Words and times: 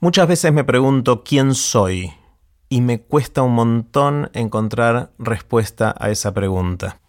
Muchas 0.00 0.28
veces 0.28 0.52
me 0.52 0.62
pregunto 0.62 1.24
quién 1.24 1.56
soy 1.56 2.12
y 2.68 2.82
me 2.82 3.00
cuesta 3.00 3.42
un 3.42 3.54
montón 3.54 4.30
encontrar 4.32 5.10
respuesta 5.18 5.92
a 5.98 6.10
esa 6.10 6.32
pregunta. 6.32 7.00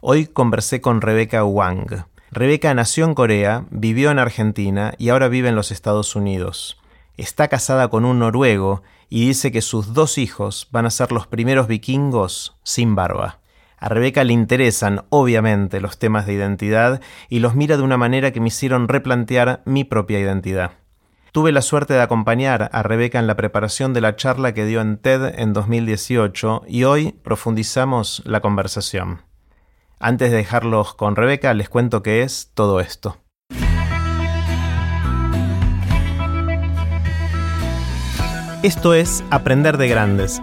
Hoy 0.00 0.26
conversé 0.26 0.80
con 0.80 1.02
Rebecca 1.02 1.44
Wang. 1.44 2.04
Rebecca 2.32 2.74
nació 2.74 3.04
en 3.04 3.14
Corea, 3.14 3.66
vivió 3.70 4.10
en 4.10 4.18
Argentina 4.18 4.92
y 4.98 5.10
ahora 5.10 5.28
vive 5.28 5.50
en 5.50 5.54
los 5.54 5.70
Estados 5.70 6.16
Unidos. 6.16 6.80
Está 7.16 7.46
casada 7.46 7.86
con 7.86 8.04
un 8.04 8.18
noruego 8.18 8.82
y 9.08 9.28
dice 9.28 9.52
que 9.52 9.62
sus 9.62 9.94
dos 9.94 10.18
hijos 10.18 10.66
van 10.72 10.86
a 10.86 10.90
ser 10.90 11.12
los 11.12 11.28
primeros 11.28 11.68
vikingos 11.68 12.56
sin 12.64 12.96
barba. 12.96 13.38
A 13.78 13.88
Rebeca 13.88 14.24
le 14.24 14.32
interesan, 14.32 15.04
obviamente, 15.10 15.80
los 15.80 15.96
temas 15.96 16.26
de 16.26 16.32
identidad 16.32 17.02
y 17.28 17.38
los 17.38 17.54
mira 17.54 17.76
de 17.76 17.84
una 17.84 17.98
manera 17.98 18.32
que 18.32 18.40
me 18.40 18.48
hicieron 18.48 18.88
replantear 18.88 19.62
mi 19.64 19.84
propia 19.84 20.18
identidad. 20.18 20.81
Tuve 21.32 21.50
la 21.50 21.62
suerte 21.62 21.94
de 21.94 22.02
acompañar 22.02 22.68
a 22.74 22.82
Rebeca 22.82 23.18
en 23.18 23.26
la 23.26 23.36
preparación 23.36 23.94
de 23.94 24.02
la 24.02 24.16
charla 24.16 24.52
que 24.52 24.66
dio 24.66 24.82
en 24.82 24.98
TED 24.98 25.40
en 25.40 25.54
2018 25.54 26.64
y 26.68 26.84
hoy 26.84 27.12
profundizamos 27.24 28.20
la 28.26 28.40
conversación. 28.40 29.22
Antes 29.98 30.30
de 30.30 30.36
dejarlos 30.36 30.92
con 30.92 31.16
Rebeca, 31.16 31.54
les 31.54 31.70
cuento 31.70 32.02
qué 32.02 32.22
es 32.22 32.50
todo 32.52 32.80
esto. 32.80 33.16
Esto 38.62 38.92
es 38.92 39.24
Aprender 39.30 39.78
de 39.78 39.88
Grandes, 39.88 40.38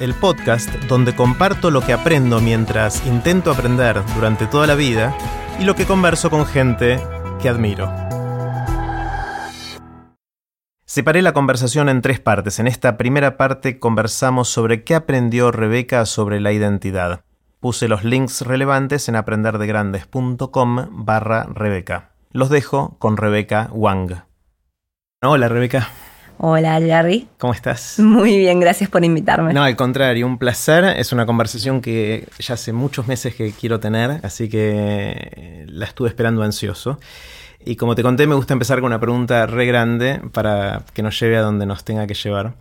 el 0.00 0.12
podcast 0.12 0.68
donde 0.84 1.16
comparto 1.16 1.70
lo 1.70 1.80
que 1.80 1.94
aprendo 1.94 2.42
mientras 2.42 3.06
intento 3.06 3.50
aprender 3.50 4.02
durante 4.14 4.46
toda 4.46 4.66
la 4.66 4.74
vida 4.74 5.16
y 5.58 5.64
lo 5.64 5.74
que 5.74 5.86
converso 5.86 6.28
con 6.28 6.44
gente 6.44 7.00
que 7.40 7.48
admiro. 7.48 7.90
Separé 10.96 11.20
la 11.20 11.34
conversación 11.34 11.90
en 11.90 12.00
tres 12.00 12.20
partes. 12.20 12.58
En 12.58 12.66
esta 12.66 12.96
primera 12.96 13.36
parte 13.36 13.78
conversamos 13.78 14.48
sobre 14.48 14.82
qué 14.82 14.94
aprendió 14.94 15.52
Rebeca 15.52 16.06
sobre 16.06 16.40
la 16.40 16.52
identidad. 16.52 17.20
Puse 17.60 17.86
los 17.86 18.02
links 18.02 18.40
relevantes 18.40 19.06
en 19.10 19.16
aprenderdegrandes.com 19.16 21.04
barra 21.04 21.48
Rebeca. 21.52 22.12
Los 22.32 22.48
dejo 22.48 22.96
con 22.98 23.18
Rebeca 23.18 23.68
Wang. 23.72 24.22
Hola 25.22 25.48
Rebeca. 25.48 25.86
Hola 26.38 26.80
Larry. 26.80 27.28
¿Cómo 27.36 27.52
estás? 27.52 27.98
Muy 27.98 28.38
bien, 28.38 28.58
gracias 28.58 28.88
por 28.88 29.04
invitarme. 29.04 29.52
No, 29.52 29.64
al 29.64 29.76
contrario, 29.76 30.26
un 30.26 30.38
placer. 30.38 30.84
Es 30.98 31.12
una 31.12 31.26
conversación 31.26 31.82
que 31.82 32.26
ya 32.38 32.54
hace 32.54 32.72
muchos 32.72 33.06
meses 33.06 33.34
que 33.34 33.52
quiero 33.52 33.80
tener, 33.80 34.20
así 34.22 34.48
que 34.48 35.66
la 35.68 35.84
estuve 35.84 36.08
esperando 36.08 36.42
ansioso. 36.42 36.98
Y 37.66 37.74
como 37.74 37.96
te 37.96 38.04
conté, 38.04 38.28
me 38.28 38.36
gusta 38.36 38.52
empezar 38.52 38.78
con 38.78 38.86
una 38.86 39.00
pregunta 39.00 39.44
re 39.46 39.66
grande 39.66 40.22
para 40.32 40.84
que 40.94 41.02
nos 41.02 41.18
lleve 41.18 41.36
a 41.36 41.40
donde 41.40 41.66
nos 41.66 41.82
tenga 41.82 42.06
que 42.06 42.14
llevar. 42.14 42.54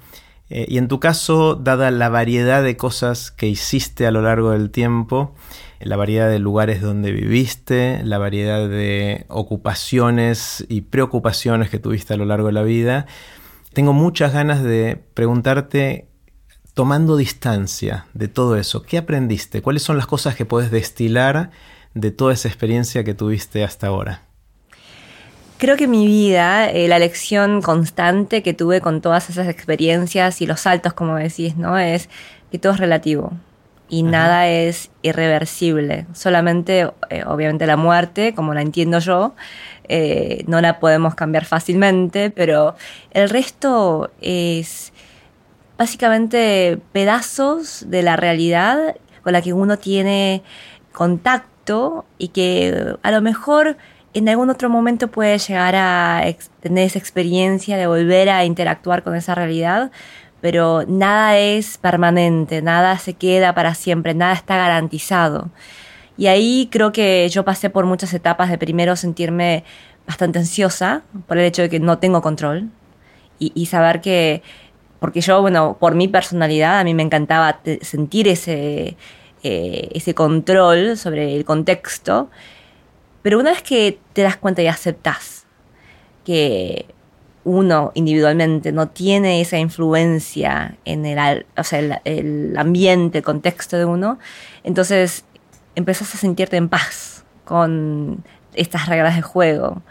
Eh, 0.49 0.65
y 0.67 0.79
en 0.79 0.87
tu 0.87 0.99
caso, 0.99 1.53
dada 1.53 1.91
la 1.91 2.09
variedad 2.09 2.63
de 2.63 2.75
cosas 2.75 3.29
que 3.29 3.47
hiciste 3.47 4.07
a 4.07 4.11
lo 4.11 4.23
largo 4.23 4.49
del 4.49 4.71
tiempo, 4.71 5.35
la 5.79 5.95
variedad 5.95 6.27
de 6.27 6.39
lugares 6.39 6.81
donde 6.81 7.11
viviste, 7.11 8.01
la 8.03 8.17
variedad 8.17 8.67
de 8.67 9.27
ocupaciones 9.29 10.65
y 10.69 10.81
preocupaciones 10.81 11.69
que 11.69 11.77
tuviste 11.77 12.15
a 12.15 12.17
lo 12.17 12.25
largo 12.25 12.47
de 12.47 12.53
la 12.53 12.63
vida, 12.63 13.05
tengo 13.73 13.93
muchas 13.93 14.33
ganas 14.33 14.63
de 14.63 15.03
preguntarte, 15.13 16.07
tomando 16.73 17.15
distancia 17.15 18.07
de 18.15 18.27
todo 18.27 18.55
eso, 18.57 18.81
¿qué 18.81 18.97
aprendiste? 18.97 19.61
¿Cuáles 19.61 19.83
son 19.83 19.97
las 19.97 20.07
cosas 20.07 20.35
que 20.35 20.45
puedes 20.45 20.71
destilar 20.71 21.51
de 21.93 22.09
toda 22.09 22.33
esa 22.33 22.47
experiencia 22.47 23.03
que 23.03 23.13
tuviste 23.13 23.63
hasta 23.63 23.85
ahora? 23.85 24.25
Creo 25.57 25.77
que 25.77 25.87
mi 25.87 26.05
vida, 26.05 26.69
eh, 26.69 26.89
la 26.89 26.99
lección 26.99 27.61
constante 27.61 28.43
que 28.43 28.53
tuve 28.53 28.81
con 28.81 28.99
todas 28.99 29.29
esas 29.29 29.47
experiencias 29.47 30.41
y 30.41 30.45
los 30.45 30.59
saltos, 30.59 30.91
como 30.93 31.15
decís, 31.15 31.55
¿no? 31.55 31.77
Es 31.77 32.09
que 32.51 32.59
todo 32.59 32.73
es 32.73 32.79
relativo 32.79 33.31
y 33.87 34.03
nada 34.03 34.49
es 34.49 34.91
irreversible. 35.01 36.07
Solamente, 36.13 36.91
eh, 37.09 37.23
obviamente, 37.25 37.67
la 37.67 37.77
muerte, 37.77 38.33
como 38.33 38.53
la 38.53 38.61
entiendo 38.61 38.99
yo, 38.99 39.33
eh, 39.87 40.43
no 40.45 40.59
la 40.59 40.79
podemos 40.79 41.15
cambiar 41.15 41.45
fácilmente, 41.45 42.31
pero 42.31 42.75
el 43.11 43.29
resto 43.29 44.11
es 44.19 44.91
básicamente 45.77 46.79
pedazos 46.91 47.85
de 47.87 48.03
la 48.03 48.17
realidad 48.17 48.97
con 49.23 49.31
la 49.31 49.41
que 49.41 49.53
uno 49.53 49.77
tiene 49.77 50.43
contacto 50.91 52.05
y 52.17 52.29
que 52.29 52.95
a 53.01 53.11
lo 53.11 53.21
mejor 53.21 53.77
en 54.15 54.29
algún 54.29 54.49
otro 54.49 54.69
momento 54.69 55.09
puede 55.09 55.37
llegar 55.37 55.75
a 55.75 56.23
tener 56.61 56.85
esa 56.85 56.97
experiencia 56.97 57.75
de 57.75 57.85
volver 57.85 58.29
a 58.29 58.45
interactuar 58.45 59.03
con 59.03 59.13
esa 59.13 59.35
realidad, 59.35 59.91
pero 60.39 60.85
nada 60.87 61.37
es 61.37 61.77
permanente, 61.77 62.61
nada 62.61 62.97
se 62.97 63.13
queda 63.13 63.53
para 63.53 63.75
siempre, 63.75 64.13
nada 64.13 64.33
está 64.33 64.55
garantizado. 64.55 65.49
Y 66.17 66.27
ahí 66.27 66.69
creo 66.71 66.93
que 66.93 67.27
yo 67.29 67.43
pasé 67.43 67.69
por 67.69 67.85
muchas 67.85 68.13
etapas 68.13 68.49
de 68.49 68.57
primero 68.57 68.95
sentirme 68.95 69.65
bastante 70.07 70.39
ansiosa 70.39 71.03
por 71.27 71.37
el 71.37 71.43
hecho 71.43 71.63
de 71.63 71.69
que 71.69 71.81
no 71.81 71.97
tengo 71.97 72.21
control 72.21 72.69
y, 73.37 73.65
saber 73.65 73.99
que, 73.99 74.43
porque 75.01 75.19
yo, 75.19 75.41
bueno, 75.41 75.75
por 75.77 75.93
mi 75.93 76.07
personalidad, 76.07 76.79
a 76.79 76.85
mí 76.85 76.93
me 76.93 77.03
encantaba 77.03 77.59
sentir 77.81 78.29
ese, 78.29 78.95
eh, 79.43 79.89
ese 79.91 80.13
control 80.13 80.95
sobre 80.95 81.35
el 81.35 81.43
contexto 81.43 82.29
pero 83.25 83.39
una 83.39 83.49
vez 83.49 83.63
que 83.63 83.97
te 84.13 84.21
das 84.21 84.37
cuenta 84.37 84.61
y 84.61 84.67
aceptas 84.67 85.47
que 86.23 86.85
uno 87.43 87.91
individualmente 87.95 88.71
no 88.71 88.89
tiene 88.89 89.41
esa 89.41 89.57
influencia 89.57 90.77
en 90.85 91.07
el, 91.07 91.47
o 91.57 91.63
sea, 91.63 92.01
el, 92.03 92.55
ambiente, 92.55 93.17
el 93.17 93.23
contexto 93.23 93.77
de 93.77 93.85
uno, 93.85 94.19
entonces 94.63 95.25
empezás 95.73 96.13
a 96.13 96.19
sentirte 96.19 96.55
en 96.57 96.69
paz 96.69 97.25
con 97.45 98.23
estas 98.53 98.87
reglas 98.89 99.15
de 99.15 99.23
juego. 99.23 99.81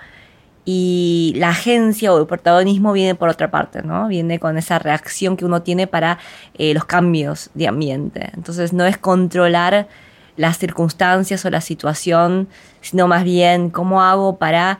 Y 0.65 1.33
la 1.34 1.49
agencia 1.49 2.12
o 2.12 2.21
el 2.21 2.28
protagonismo 2.28 2.93
viene 2.93 3.17
por 3.17 3.31
otra 3.31 3.50
parte, 3.50 3.83
¿no? 3.83 4.06
Viene 4.06 4.39
con 4.39 4.56
esa 4.59 4.78
reacción 4.78 5.37
que 5.37 5.44
uno 5.44 5.61
tiene 5.62 5.89
para 5.89 6.21
eh, 6.56 6.73
los 6.73 6.84
cambios 6.84 7.50
de 7.55 7.67
ambiente. 7.67 8.31
Entonces 8.33 8.73
no 8.73 8.87
es 8.87 8.97
controlar 8.97 9.89
las 10.37 10.59
circunstancias 10.59 11.45
o 11.45 11.50
la 11.50 11.61
situación, 11.61 12.49
sino 12.81 13.06
más 13.06 13.25
bien 13.25 13.71
cómo 13.71 14.03
hago 14.03 14.37
para 14.37 14.78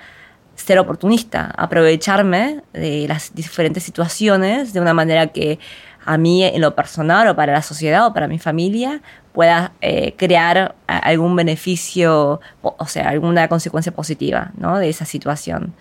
ser 0.55 0.79
oportunista, 0.79 1.53
aprovecharme 1.57 2.63
de 2.73 3.07
las 3.09 3.35
diferentes 3.35 3.83
situaciones 3.83 4.73
de 4.73 4.81
una 4.81 4.95
manera 4.95 5.29
que 5.29 5.59
a 6.05 6.19
mí 6.19 6.45
en 6.45 6.61
lo 6.61 6.75
personal 6.75 7.29
o 7.29 7.37
para 7.37 7.53
la 7.53 7.63
sociedad 7.63 8.07
o 8.07 8.13
para 8.13 8.29
mi 8.29 8.39
familia 8.39 9.01
pueda 9.33 9.73
eh, 9.81 10.15
crear 10.17 10.75
algún 10.87 11.35
beneficio, 11.35 12.41
o 12.63 12.87
sea, 12.87 13.09
alguna 13.09 13.49
consecuencia 13.49 13.93
positiva 13.93 14.53
¿no? 14.57 14.79
de 14.79 14.89
esa 14.89 15.05
situación. 15.05 15.75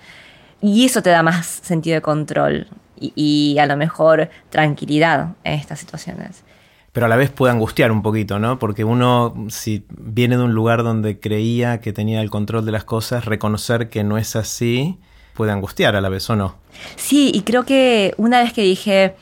Y 0.62 0.86
eso 0.86 1.04
te 1.04 1.10
da 1.10 1.22
más 1.24 1.46
sentido 1.46 1.96
de 1.96 2.02
control 2.02 2.68
y, 3.00 3.12
y 3.16 3.60
a 3.60 3.66
lo 3.66 3.76
mejor 3.76 4.30
tranquilidad 4.50 5.34
en 5.44 5.54
estas 5.54 5.80
situaciones 5.80 6.44
pero 6.94 7.08
a 7.08 7.10
la 7.10 7.16
vez 7.16 7.32
puede 7.32 7.52
angustiar 7.52 7.92
un 7.92 8.04
poquito, 8.04 8.40
¿no? 8.40 8.60
Porque 8.60 8.84
uno, 8.84 9.34
si 9.50 9.84
viene 9.90 10.38
de 10.38 10.44
un 10.44 10.54
lugar 10.54 10.84
donde 10.84 11.20
creía 11.20 11.82
que 11.82 11.92
tenía 11.92 12.22
el 12.22 12.30
control 12.30 12.66
de 12.66 12.72
las 12.72 12.84
cosas, 12.84 13.26
reconocer 13.26 13.90
que 13.90 14.04
no 14.04 14.18
es 14.18 14.36
así 14.36 15.00
puede 15.34 15.52
angustiar 15.52 15.96
a 15.96 16.02
la 16.02 16.10
vez, 16.10 16.30
¿o 16.30 16.36
no? 16.36 16.56
Sí, 16.96 17.32
y 17.34 17.42
creo 17.42 17.66
que 17.66 18.14
una 18.18 18.44
vez 18.44 18.54
que 18.54 18.62
dije, 18.62 19.16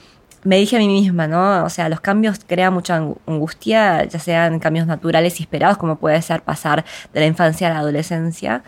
me 0.43 0.57
dije 0.57 0.75
a 0.75 0.79
mí 0.79 0.87
misma, 0.89 1.27
¿no? 1.27 1.63
O 1.63 1.69
sea, 1.69 1.87
los 1.87 2.01
cambios 2.01 2.41
crean 2.45 2.73
mucha 2.73 2.97
angustia, 3.25 4.03
ya 4.03 4.19
sean 4.19 4.59
cambios 4.59 4.85
naturales 4.85 5.39
y 5.39 5.43
esperados, 5.43 5.77
como 5.77 5.95
puede 5.95 6.21
ser 6.21 6.41
pasar 6.41 6.83
de 7.13 7.19
la 7.21 7.25
infancia 7.25 7.67
a 7.67 7.73
la 7.73 7.79
adolescencia. 7.79 8.63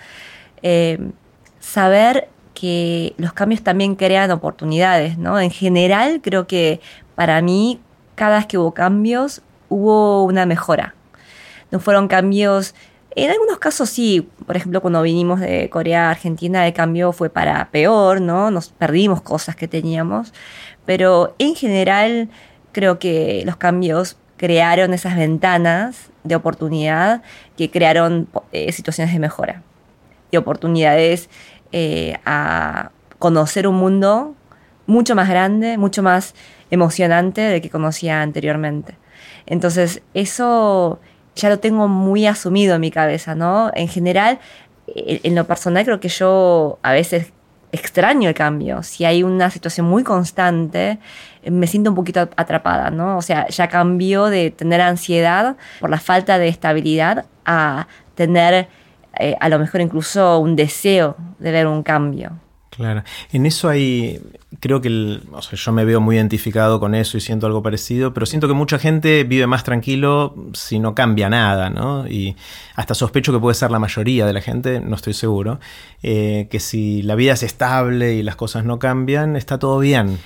Eh, 0.62 1.12
saber 1.59 2.30
que 2.53 3.13
los 3.18 3.34
cambios 3.34 3.63
también 3.63 3.96
crean 3.96 4.31
oportunidades, 4.31 5.18
¿no? 5.18 5.40
En 5.42 5.52
general, 5.52 6.22
creo 6.24 6.48
que 6.48 6.80
para 7.16 7.42
mí 7.42 7.81
cada 8.15 8.38
vez 8.38 8.45
que 8.45 8.57
hubo 8.57 8.74
cambios, 8.74 9.42
hubo 9.69 10.24
una 10.24 10.45
mejora. 10.45 10.95
No 11.71 11.80
fueron 11.80 12.07
cambios, 12.07 12.75
en 13.15 13.30
algunos 13.30 13.60
casos 13.60 13.89
sí, 13.89 14.27
por 14.48 14.57
ejemplo, 14.57 14.81
cuando 14.81 15.01
vinimos 15.04 15.39
de 15.39 15.69
Corea 15.69 16.07
a 16.07 16.12
Argentina, 16.12 16.65
el 16.65 16.74
cambio 16.74 17.12
fue 17.12 17.30
para 17.30 17.69
peor, 17.69 18.21
¿no? 18.21 18.50
Nos 18.50 18.69
perdimos 18.69 19.21
cosas 19.21 19.56
que 19.56 19.68
teníamos, 19.68 20.33
pero 20.86 21.36
en 21.38 21.56
general 21.56 22.30
creo 22.71 22.98
que 22.98 23.44
los 23.45 23.56
cambios 23.57 24.18
crearon 24.38 24.94
esas 24.94 25.16
ventanas 25.16 26.09
de 26.24 26.36
oportunidad 26.36 27.21
que 27.56 27.69
crearon 27.69 28.27
eh, 28.51 28.71
situaciones 28.71 29.13
de 29.13 29.19
mejora 29.19 29.62
y 30.31 30.38
oportunidades 30.38 31.30
eh, 31.71 32.18
a 32.25 32.89
conocer 33.19 33.68
un 33.68 33.75
mundo 33.75 34.33
mucho 34.88 35.16
más 35.16 35.30
grande, 35.30 35.77
mucho 35.77 36.01
más 36.01 36.33
emocionante 36.74 37.42
de 37.42 37.62
que 37.62 37.70
conocía 37.70 38.24
anteriormente. 38.24 38.96
Entonces, 39.46 40.02
eso 40.16 41.00
ya 41.36 41.50
lo 41.50 41.60
tengo 41.60 41.88
muy 41.88 42.25
asumido 42.25 42.75
en 42.75 42.81
mi 42.81 42.90
cabeza, 42.90 43.36
¿no? 43.36 43.72
En 43.75 43.88
general, 43.88 44.40
en 44.88 45.36
lo 45.36 45.46
personal 45.46 45.86
creo 45.86 46.00
que 46.00 46.10
yo 46.10 46.80
a 46.81 46.92
veces 46.92 47.31
extraño 47.72 48.28
el 48.30 48.36
cambio. 48.36 48.81
Si 48.81 49.06
hay 49.06 49.22
una 49.24 49.52
situación 49.52 49.86
muy 49.88 50.04
constante, 50.04 50.98
me 51.46 51.68
siento 51.68 51.92
un 51.92 51.96
poquito 51.96 52.22
atrapada, 52.36 52.90
¿no? 52.90 53.18
O 53.18 53.22
sea, 53.22 53.48
ya 53.50 53.68
cambió 53.68 54.26
de 54.26 54.50
tener 54.50 54.81
ansiedad 54.81 55.56
por 55.80 55.92
la 55.92 56.00
falta 56.00 56.40
de 56.40 56.48
estabilidad 56.48 57.26
a 57.46 57.88
tener 58.16 58.68
eh, 59.19 59.36
a 59.40 59.50
lo 59.50 59.60
mejor 59.60 59.81
incluso 59.81 60.40
un 60.40 60.56
deseo 60.56 61.16
de 61.38 61.52
ver 61.52 61.68
un 61.68 61.84
cambio. 61.84 62.31
Claro, 62.75 63.04
en 63.31 63.46
eso 63.46 63.70
hay, 63.70 64.20
creo 64.60 64.81
que 64.81 64.90
yo 64.90 65.72
me 65.72 65.86
veo 65.86 66.02
muy 66.02 66.16
identificado 66.16 66.80
con 66.80 66.96
eso 66.96 67.18
y 67.18 67.22
siento 67.22 67.46
algo 67.46 67.62
parecido, 67.62 68.16
pero 68.16 68.25
siento 68.25 68.48
que 68.48 68.56
mucha 68.56 68.80
gente 68.80 69.24
vive 69.25 69.46
más 69.46 69.64
tranquilo 69.64 70.34
si 70.54 70.80
no 70.80 70.96
cambia 70.96 71.30
nada, 71.30 71.70
¿no? 71.70 72.08
Y 72.08 72.36
hasta 72.75 72.96
sospecho 72.96 73.31
que 73.31 73.38
puede 73.38 73.54
ser 73.54 73.70
la 73.70 73.78
mayoría 73.78 74.25
de 74.25 74.34
la 74.34 74.42
gente, 74.42 74.80
no 74.80 74.96
estoy 74.96 75.14
seguro, 75.14 75.60
eh, 76.02 76.48
que 76.50 76.60
si 76.60 77.04
la 77.04 77.14
vida 77.14 77.34
es 77.34 77.44
estable 77.44 78.16
y 78.16 78.24
las 78.24 78.36
cosas 78.36 78.66
no 78.66 78.80
cambian, 78.80 79.36
está 79.36 79.60
todo 79.60 79.78
bien. 79.78 80.18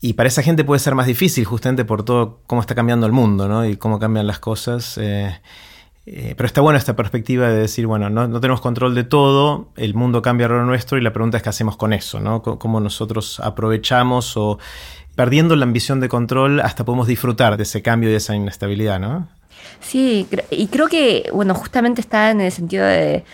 Y 0.00 0.14
para 0.14 0.28
esa 0.28 0.42
gente 0.42 0.64
puede 0.64 0.78
ser 0.78 0.94
más 0.94 1.06
difícil 1.06 1.44
justamente 1.44 1.84
por 1.84 2.04
todo 2.04 2.40
cómo 2.46 2.62
está 2.62 2.74
cambiando 2.74 3.04
el 3.04 3.12
mundo, 3.12 3.48
¿no? 3.48 3.66
Y 3.66 3.76
cómo 3.76 3.98
cambian 3.98 4.26
las 4.26 4.38
cosas. 4.38 4.96
Eh, 4.96 5.38
eh, 6.04 6.34
pero 6.36 6.46
está 6.46 6.60
buena 6.60 6.78
esta 6.78 6.96
perspectiva 6.96 7.48
de 7.48 7.56
decir, 7.56 7.86
bueno, 7.86 8.10
no, 8.10 8.40
tenemos 8.40 8.60
control 8.60 8.94
de 8.94 9.04
todo, 9.04 9.68
el 9.76 9.94
mundo 9.94 10.20
cambia 10.20 10.46
alrededor 10.46 10.66
nuestro 10.66 10.98
y 10.98 11.00
la 11.00 11.12
pregunta 11.12 11.36
es 11.36 11.42
qué 11.42 11.48
hacemos 11.48 11.76
con 11.76 11.92
eso, 11.92 12.18
¿no? 12.18 12.42
cómo 12.42 12.80
nosotros 12.80 13.38
aprovechamos 13.40 14.36
o 14.36 14.58
perdiendo 15.14 15.54
la 15.54 15.64
ambición 15.64 16.00
de 16.00 16.08
control 16.08 16.60
hasta 16.60 16.84
podemos 16.84 17.06
disfrutar 17.06 17.56
de 17.56 17.62
ese 17.62 17.82
cambio 17.82 18.08
y 18.08 18.12
de 18.12 18.18
esa 18.18 18.34
inestabilidad, 18.34 18.98
¿no? 18.98 19.28
Sí, 19.80 20.26
y 20.50 20.66
creo 20.68 20.88
que, 20.88 21.28
bueno, 21.32 21.54
justamente 21.54 22.00
está 22.00 22.30
en 22.30 22.40
el 22.40 22.50
sentido 22.50 22.84
de 22.84 23.24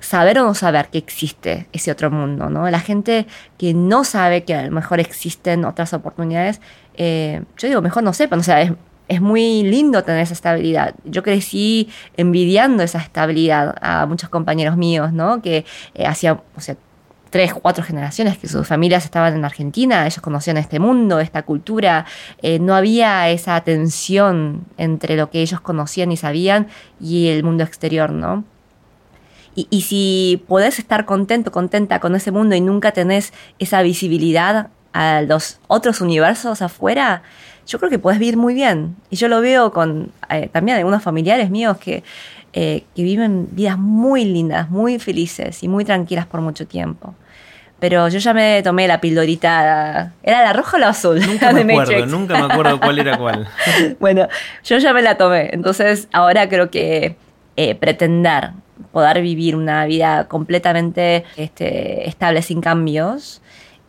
saber 0.00 0.38
o 0.38 0.44
no 0.44 0.54
saber 0.54 0.88
que 0.88 0.98
existe 0.98 1.68
ese 1.72 1.90
otro 1.90 2.10
mundo, 2.10 2.48
¿no? 2.50 2.68
La 2.70 2.80
gente 2.80 3.26
que 3.58 3.74
no 3.74 4.04
sabe 4.04 4.44
que 4.44 4.54
a 4.54 4.62
lo 4.64 4.70
mejor 4.70 5.00
existen 5.00 5.64
otras 5.64 5.92
oportunidades, 5.92 6.60
eh, 6.94 7.42
yo 7.56 7.68
digo, 7.68 7.82
mejor 7.82 8.02
no 8.02 8.12
sepan, 8.12 8.40
o 8.40 8.42
sea, 8.42 8.60
es, 8.62 8.72
es 9.08 9.20
muy 9.20 9.62
lindo 9.64 10.04
tener 10.04 10.20
esa 10.20 10.34
estabilidad. 10.34 10.94
Yo 11.04 11.22
crecí 11.22 11.88
envidiando 12.16 12.82
esa 12.82 12.98
estabilidad 12.98 13.74
a 13.80 14.06
muchos 14.06 14.28
compañeros 14.28 14.76
míos, 14.76 15.12
¿no? 15.12 15.42
Que 15.42 15.64
eh, 15.94 16.06
hacía, 16.06 16.40
o 16.54 16.60
sea, 16.60 16.76
tres, 17.30 17.54
cuatro 17.54 17.84
generaciones 17.84 18.38
que 18.38 18.48
sus 18.48 18.66
familias 18.66 19.04
estaban 19.04 19.34
en 19.34 19.44
Argentina, 19.44 20.06
ellos 20.06 20.20
conocían 20.20 20.56
este 20.56 20.78
mundo, 20.78 21.20
esta 21.20 21.42
cultura, 21.42 22.06
eh, 22.42 22.58
no 22.58 22.74
había 22.74 23.28
esa 23.30 23.60
tensión 23.62 24.64
entre 24.76 25.16
lo 25.16 25.30
que 25.30 25.42
ellos 25.42 25.60
conocían 25.60 26.12
y 26.12 26.16
sabían 26.16 26.68
y 27.00 27.28
el 27.28 27.44
mundo 27.44 27.64
exterior, 27.64 28.12
¿no? 28.12 28.44
Y, 29.54 29.66
y 29.70 29.82
si 29.82 30.44
podés 30.46 30.78
estar 30.78 31.04
contento, 31.04 31.50
contenta 31.50 31.98
con 31.98 32.14
ese 32.14 32.30
mundo 32.30 32.54
y 32.54 32.60
nunca 32.60 32.92
tenés 32.92 33.32
esa 33.58 33.82
visibilidad 33.82 34.68
a 34.98 35.22
los 35.22 35.60
otros 35.68 36.00
universos 36.00 36.60
afuera, 36.60 37.22
yo 37.68 37.78
creo 37.78 37.88
que 37.88 38.00
puedes 38.00 38.18
vivir 38.18 38.36
muy 38.36 38.52
bien. 38.52 38.96
Y 39.10 39.16
yo 39.16 39.28
lo 39.28 39.40
veo 39.40 39.70
con 39.70 40.10
eh, 40.28 40.48
también 40.52 40.76
algunos 40.76 41.04
familiares 41.04 41.50
míos 41.50 41.76
que, 41.78 42.02
eh, 42.52 42.82
que 42.96 43.02
viven 43.04 43.46
vidas 43.52 43.78
muy 43.78 44.24
lindas, 44.24 44.70
muy 44.70 44.98
felices 44.98 45.62
y 45.62 45.68
muy 45.68 45.84
tranquilas 45.84 46.26
por 46.26 46.40
mucho 46.40 46.66
tiempo. 46.66 47.14
Pero 47.78 48.08
yo 48.08 48.18
ya 48.18 48.34
me 48.34 48.60
tomé 48.64 48.88
la 48.88 49.00
pildorita. 49.00 50.14
¿Era 50.24 50.42
la 50.42 50.52
roja 50.52 50.78
o 50.78 50.80
la 50.80 50.88
azul? 50.88 51.24
Nunca 51.24 51.52
me 51.52 51.60
acuerdo, 51.72 52.06
nunca 52.06 52.36
me 52.36 52.52
acuerdo 52.52 52.80
cuál 52.80 52.98
era 52.98 53.16
cuál. 53.16 53.46
bueno, 54.00 54.26
yo 54.64 54.78
ya 54.78 54.92
me 54.92 55.02
la 55.02 55.16
tomé. 55.16 55.50
Entonces 55.52 56.08
ahora 56.12 56.48
creo 56.48 56.72
que 56.72 57.14
eh, 57.56 57.76
pretender 57.76 58.50
poder 58.90 59.22
vivir 59.22 59.54
una 59.54 59.86
vida 59.86 60.26
completamente 60.26 61.24
este, 61.36 62.08
estable 62.08 62.42
sin 62.42 62.60
cambios 62.60 63.42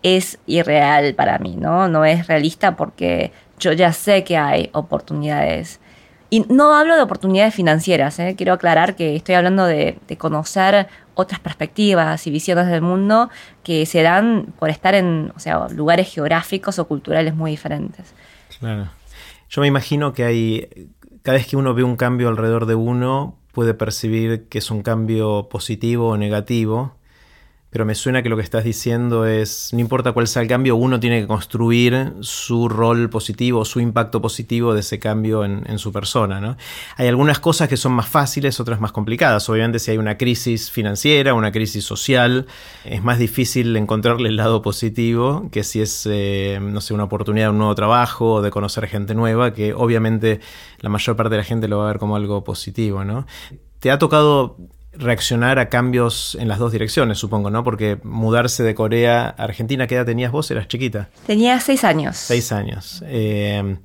es 0.04 0.40
irreal 0.46 1.14
para 1.16 1.40
mí, 1.40 1.56
¿no? 1.56 1.88
No 1.88 2.06
es 2.06 2.28
realista 2.28 2.76
porque 2.76 3.32
yo 3.60 3.74
ya 3.74 3.94
sé 3.94 4.24
que 4.24 4.38
hay 4.38 4.70
oportunidades. 4.74 5.80
Y 6.30 6.42
no 6.42 6.74
hablo 6.76 6.96
de 6.96 7.02
oportunidades 7.02 7.56
financieras, 7.56 8.20
¿eh? 8.20 8.36
quiero 8.38 8.54
aclarar 8.54 8.96
que 8.96 9.16
estoy 9.16 9.36
hablando 9.36 9.66
de, 9.66 10.00
conocer 10.18 10.88
otras 11.16 11.40
perspectivas 11.40 12.28
y 12.28 12.32
visiones 12.32 12.68
del 12.68 12.82
mundo 12.82 13.30
que 13.64 13.86
se 13.86 14.04
dan 14.04 14.54
por 14.60 14.70
estar 14.70 14.94
en 14.94 15.34
o 15.36 15.40
sea, 15.40 15.68
lugares 15.70 16.14
geográficos 16.14 16.78
o 16.78 16.88
culturales 16.88 17.36
muy 17.36 17.52
diferentes. 17.52 18.14
Claro. 18.60 18.90
Yo 19.50 19.62
me 19.62 19.68
imagino 19.68 20.14
que 20.14 20.24
hay, 20.24 20.90
cada 21.24 21.40
vez 21.40 21.48
que 21.48 21.58
uno 21.58 21.74
ve 21.74 21.84
un 21.84 21.96
cambio 21.96 22.30
alrededor 22.30 22.68
de 22.68 22.76
uno, 22.76 23.36
puede 23.52 23.74
percibir 23.74 24.48
que 24.48 24.60
es 24.60 24.70
un 24.70 24.84
cambio 24.84 25.50
positivo 25.50 26.10
o 26.10 26.18
negativo 26.18 26.99
pero 27.70 27.86
me 27.86 27.94
suena 27.94 28.24
que 28.24 28.30
lo 28.30 28.36
que 28.36 28.42
estás 28.42 28.64
diciendo 28.64 29.26
es, 29.28 29.70
no 29.74 29.80
importa 29.80 30.12
cuál 30.12 30.28
sea 30.28 30.42
el 30.42 30.48
cambio, 30.48 30.76
uno 30.76 31.00
tiene 31.00 31.22
que 31.22 31.28
construir 31.28 32.14
su 32.22 32.68
rol 32.68 33.12
positivo, 33.12 33.64
su 33.64 33.80
impacto 33.80 34.22
positivo 34.22 34.74
de 34.74 34.80
ese 34.80 34.98
cambio 34.98 35.46
en, 35.46 35.78
su 35.78 35.92
persona. 35.92 36.42
¿no? 36.42 36.58
Hay 36.98 37.08
algunas 37.08 37.40
cosas 37.40 37.70
que 37.70 37.78
son 37.78 37.92
más 37.92 38.08
fáciles, 38.08 38.60
otras 38.60 38.82
más 38.82 38.92
complicadas. 38.92 39.48
Obviamente 39.50 39.78
si 39.78 39.92
hay 39.92 39.98
una 40.00 40.18
crisis 40.18 40.72
financiera, 40.72 41.36
una 41.36 41.52
crisis 41.52 41.86
social, 41.86 42.48
es 42.86 43.04
más 43.04 43.20
difícil 43.20 43.76
encontrarle 43.78 44.30
el 44.30 44.36
lado 44.36 44.64
positivo 44.64 45.48
que 45.52 45.64
si 45.64 45.82
es, 45.82 46.08
eh, 46.10 46.60
no 46.60 46.82
sé, 46.82 46.96
una 46.96 47.04
oportunidad 47.04 47.48
de 47.48 47.52
un 47.52 47.60
nuevo 47.60 47.76
trabajo 47.76 48.34
o 48.34 48.42
de 48.42 48.50
conocer 48.50 48.88
gente 48.88 49.14
nueva, 49.14 49.54
que 49.54 49.74
obviamente 49.76 50.40
la 50.80 50.90
mayor 50.90 51.16
parte 51.16 51.32
de 51.32 51.38
la 51.38 51.44
gente 51.44 51.68
lo 51.68 51.78
va 51.78 51.84
a 51.86 51.88
ver 51.88 52.00
como 52.00 52.16
algo 52.16 52.44
positivo. 52.44 53.06
¿no? 53.06 53.28
¿Te 53.80 53.92
ha 53.92 54.00
tocado 54.00 54.58
reaccionar 55.00 55.60
a 55.60 55.70
cambios 55.70 56.36
en 56.40 56.48
las 56.48 56.60
dos 56.60 56.72
direcciones, 56.72 57.18
supongo, 57.18 57.50
¿no? 57.50 57.64
Porque 57.64 57.98
mudarse 58.04 58.64
de 58.64 58.76
Corea 58.76 59.34
a 59.38 59.44
Argentina, 59.44 59.88
¿qué 59.88 59.96
edad 59.96 60.06
tenías 60.06 60.32
vos? 60.32 60.52
Eras 60.52 60.68
chiquita. 60.68 61.10
Tenía 61.26 61.60
seis 61.60 61.84
años. 61.84 62.18
Seis 62.18 62.52
años. 62.52 63.04
Eh, 63.08 63.78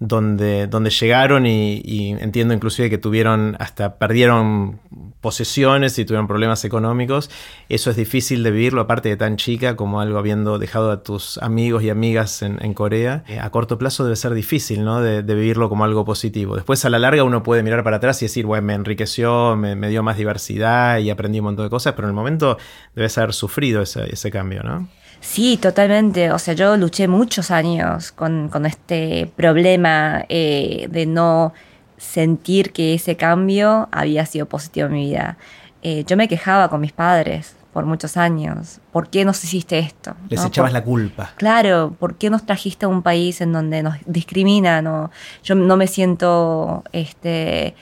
donde, 0.00 0.68
donde 0.68 0.90
llegaron 0.90 1.46
y, 1.46 2.10
entiendo 2.20 2.54
inclusive 2.54 2.88
que 2.88 2.98
tuvieron, 2.98 3.56
hasta 3.58 3.98
perdieron 3.98 4.80
posesiones 5.20 5.98
y 5.98 6.04
tuvieron 6.04 6.28
problemas 6.28 6.64
económicos. 6.64 7.30
Eso 7.68 7.90
es 7.90 7.96
difícil 7.96 8.42
de 8.44 8.52
vivirlo, 8.52 8.80
aparte 8.80 9.08
de 9.08 9.16
tan 9.16 9.36
chica 9.36 9.74
como 9.74 10.00
algo 10.00 10.18
habiendo 10.18 10.58
dejado 10.58 10.92
a 10.92 11.02
tus 11.02 11.38
amigos 11.38 11.82
y 11.82 11.90
amigas 11.90 12.42
en, 12.42 12.74
Corea. 12.74 13.24
Eh, 13.26 13.40
a 13.40 13.50
corto 13.50 13.78
plazo 13.78 14.04
debe 14.04 14.14
ser 14.14 14.34
difícil, 14.34 14.84
¿no? 14.84 15.00
De, 15.00 15.22
vivirlo 15.22 15.68
como 15.68 15.84
algo 15.84 16.04
positivo. 16.04 16.54
Después 16.54 16.84
a 16.84 16.90
la 16.90 16.98
larga 16.98 17.24
uno 17.24 17.42
puede 17.42 17.62
mirar 17.62 17.82
para 17.82 17.96
atrás 17.96 18.22
y 18.22 18.26
decir, 18.26 18.46
bueno, 18.46 18.66
me 18.66 18.74
enriqueció, 18.74 19.56
me, 19.56 19.88
dio 19.88 20.02
más 20.02 20.16
diversidad 20.16 20.98
y 20.98 21.10
aprendí 21.10 21.40
un 21.40 21.46
montón 21.46 21.66
de 21.66 21.70
cosas, 21.70 21.94
pero 21.94 22.06
en 22.06 22.10
el 22.10 22.14
momento 22.14 22.58
debes 22.94 23.16
haber 23.18 23.32
sufrido 23.32 23.82
ese, 23.82 24.12
ese 24.12 24.30
cambio, 24.30 24.62
¿no? 24.62 24.88
Sí, 25.20 25.56
totalmente. 25.56 26.30
O 26.30 26.38
sea, 26.38 26.54
yo 26.54 26.76
luché 26.76 27.08
muchos 27.08 27.50
años 27.50 28.12
con, 28.12 28.50
este 28.66 29.30
problema 29.36 30.24
eh, 30.28 30.88
de 30.90 31.06
no 31.06 31.52
sentir 31.96 32.72
que 32.72 32.94
ese 32.94 33.16
cambio 33.16 33.88
había 33.90 34.24
sido 34.26 34.46
positivo 34.46 34.86
en 34.86 34.92
mi 34.92 35.06
vida. 35.06 35.36
Eh, 35.82 36.04
yo 36.06 36.16
me 36.16 36.28
quejaba 36.28 36.68
con 36.68 36.80
mis 36.80 36.92
padres 36.92 37.56
por 37.72 37.84
muchos 37.84 38.16
años. 38.16 38.80
¿Por 38.92 39.08
qué 39.08 39.24
nos 39.24 39.42
hiciste 39.44 39.78
esto? 39.78 40.14
Les 40.28 40.44
echabas 40.44 40.72
la 40.72 40.82
culpa. 40.82 41.32
Claro, 41.36 41.94
¿por 41.98 42.16
qué 42.16 42.30
nos 42.30 42.44
trajiste 42.44 42.86
a 42.86 42.88
un 42.88 43.02
país 43.02 43.40
en 43.40 43.52
donde 43.52 43.82
nos 43.82 43.96
discriminan? 44.06 45.10
Yo 45.44 45.54
no 45.54 45.76
me 45.76 45.86
siento 45.86 46.82
este, 46.92 47.74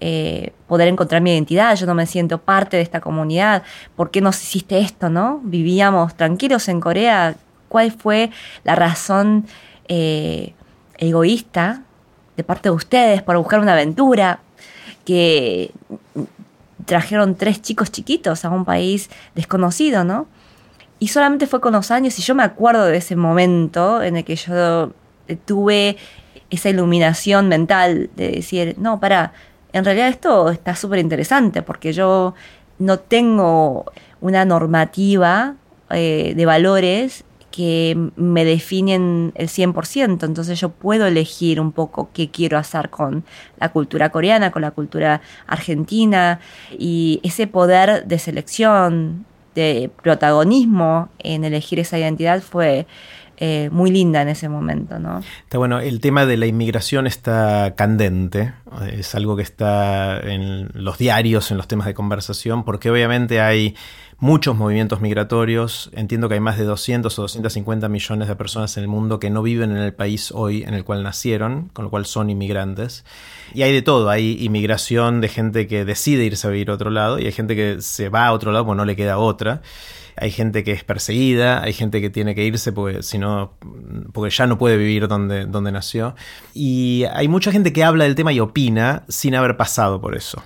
eh, 0.00 0.52
poder 0.66 0.88
encontrar 0.88 1.20
mi 1.20 1.32
identidad, 1.32 1.74
yo 1.76 1.86
no 1.86 1.94
me 1.94 2.06
siento 2.06 2.38
parte 2.38 2.76
de 2.76 2.82
esta 2.82 3.00
comunidad, 3.00 3.62
¿por 3.96 4.10
qué 4.10 4.20
nos 4.20 4.40
hiciste 4.42 4.78
esto, 4.78 5.10
no? 5.10 5.40
Vivíamos 5.42 6.14
tranquilos 6.16 6.68
en 6.68 6.80
Corea, 6.80 7.34
¿cuál 7.68 7.90
fue 7.90 8.30
la 8.64 8.74
razón 8.74 9.46
eh, 9.88 10.54
egoísta 10.98 11.82
de 12.36 12.44
parte 12.44 12.68
de 12.68 12.74
ustedes 12.74 13.22
por 13.22 13.36
buscar 13.38 13.60
una 13.60 13.72
aventura 13.72 14.40
que 15.04 15.72
trajeron 16.84 17.34
tres 17.34 17.60
chicos 17.60 17.90
chiquitos 17.90 18.44
a 18.44 18.50
un 18.50 18.64
país 18.64 19.10
desconocido, 19.34 20.04
¿no? 20.04 20.26
Y 21.00 21.08
solamente 21.08 21.46
fue 21.46 21.60
con 21.60 21.72
los 21.72 21.90
años, 21.90 22.18
y 22.18 22.22
yo 22.22 22.34
me 22.34 22.42
acuerdo 22.42 22.84
de 22.84 22.96
ese 22.96 23.16
momento 23.16 24.02
en 24.02 24.16
el 24.16 24.24
que 24.24 24.36
yo 24.36 24.92
tuve 25.44 25.96
esa 26.50 26.70
iluminación 26.70 27.48
mental 27.48 28.10
de 28.16 28.30
decir, 28.30 28.74
no, 28.78 29.00
para, 29.00 29.32
en 29.78 29.84
realidad 29.84 30.08
esto 30.08 30.50
está 30.50 30.74
súper 30.76 30.98
interesante 30.98 31.62
porque 31.62 31.92
yo 31.92 32.34
no 32.78 32.98
tengo 32.98 33.90
una 34.20 34.44
normativa 34.44 35.54
eh, 35.90 36.34
de 36.36 36.46
valores 36.46 37.24
que 37.50 37.96
me 38.14 38.44
definen 38.44 39.32
el 39.34 39.48
100%, 39.48 40.24
entonces 40.24 40.60
yo 40.60 40.68
puedo 40.68 41.06
elegir 41.06 41.60
un 41.60 41.72
poco 41.72 42.10
qué 42.12 42.30
quiero 42.30 42.58
hacer 42.58 42.90
con 42.90 43.24
la 43.58 43.70
cultura 43.70 44.10
coreana, 44.10 44.52
con 44.52 44.62
la 44.62 44.70
cultura 44.70 45.22
argentina 45.46 46.40
y 46.78 47.20
ese 47.24 47.46
poder 47.46 48.06
de 48.06 48.18
selección, 48.18 49.24
de 49.54 49.90
protagonismo 50.02 51.08
en 51.18 51.42
elegir 51.42 51.80
esa 51.80 51.98
identidad 51.98 52.42
fue 52.42 52.86
eh, 53.40 53.70
muy 53.70 53.92
linda 53.92 54.20
en 54.22 54.28
ese 54.28 54.48
momento. 54.48 54.98
¿no? 54.98 55.20
Está 55.44 55.58
bueno, 55.58 55.78
el 55.78 56.00
tema 56.00 56.26
de 56.26 56.36
la 56.36 56.46
inmigración 56.46 57.06
está 57.06 57.74
candente, 57.76 58.52
es 58.92 59.14
algo 59.14 59.36
que 59.36 59.42
está 59.42 60.18
en 60.18 60.70
los 60.74 60.98
diarios, 60.98 61.52
en 61.52 61.56
los 61.56 61.68
temas 61.68 61.86
de 61.86 61.94
conversación, 61.94 62.64
porque 62.64 62.90
obviamente 62.90 63.40
hay 63.40 63.76
muchos 64.18 64.56
movimientos 64.56 65.00
migratorios. 65.00 65.88
Entiendo 65.92 66.28
que 66.28 66.34
hay 66.34 66.40
más 66.40 66.58
de 66.58 66.64
200 66.64 67.16
o 67.16 67.22
250 67.22 67.88
millones 67.88 68.26
de 68.26 68.34
personas 68.34 68.76
en 68.76 68.82
el 68.82 68.88
mundo 68.88 69.20
que 69.20 69.30
no 69.30 69.42
viven 69.42 69.70
en 69.70 69.78
el 69.78 69.94
país 69.94 70.32
hoy 70.32 70.64
en 70.64 70.74
el 70.74 70.82
cual 70.82 71.04
nacieron, 71.04 71.70
con 71.72 71.84
lo 71.84 71.90
cual 71.90 72.06
son 72.06 72.30
inmigrantes. 72.30 73.04
Y 73.54 73.62
hay 73.62 73.72
de 73.72 73.82
todo, 73.82 74.10
hay 74.10 74.36
inmigración 74.44 75.20
de 75.20 75.28
gente 75.28 75.68
que 75.68 75.84
decide 75.84 76.24
irse 76.24 76.46
a 76.46 76.50
vivir 76.50 76.70
a 76.70 76.74
otro 76.74 76.90
lado 76.90 77.20
y 77.20 77.26
hay 77.26 77.32
gente 77.32 77.54
que 77.54 77.80
se 77.82 78.08
va 78.08 78.26
a 78.26 78.32
otro 78.32 78.50
lado 78.50 78.66
porque 78.66 78.78
no 78.78 78.84
le 78.84 78.96
queda 78.96 79.18
otra 79.18 79.62
hay 80.20 80.30
gente 80.30 80.64
que 80.64 80.72
es 80.72 80.84
perseguida, 80.84 81.62
hay 81.62 81.72
gente 81.72 82.00
que 82.00 82.10
tiene 82.10 82.34
que 82.34 82.44
irse 82.44 82.72
porque, 82.72 83.02
si 83.02 83.18
porque 84.12 84.30
ya 84.30 84.46
no 84.46 84.58
puede 84.58 84.76
vivir 84.76 85.08
donde, 85.08 85.46
donde 85.46 85.72
nació. 85.72 86.14
Y 86.54 87.04
hay 87.12 87.28
mucha 87.28 87.52
gente 87.52 87.72
que 87.72 87.84
habla 87.84 88.04
del 88.04 88.14
tema 88.14 88.32
y 88.32 88.40
opina 88.40 89.04
sin 89.08 89.34
haber 89.34 89.56
pasado 89.56 90.00
por 90.00 90.16
eso 90.16 90.42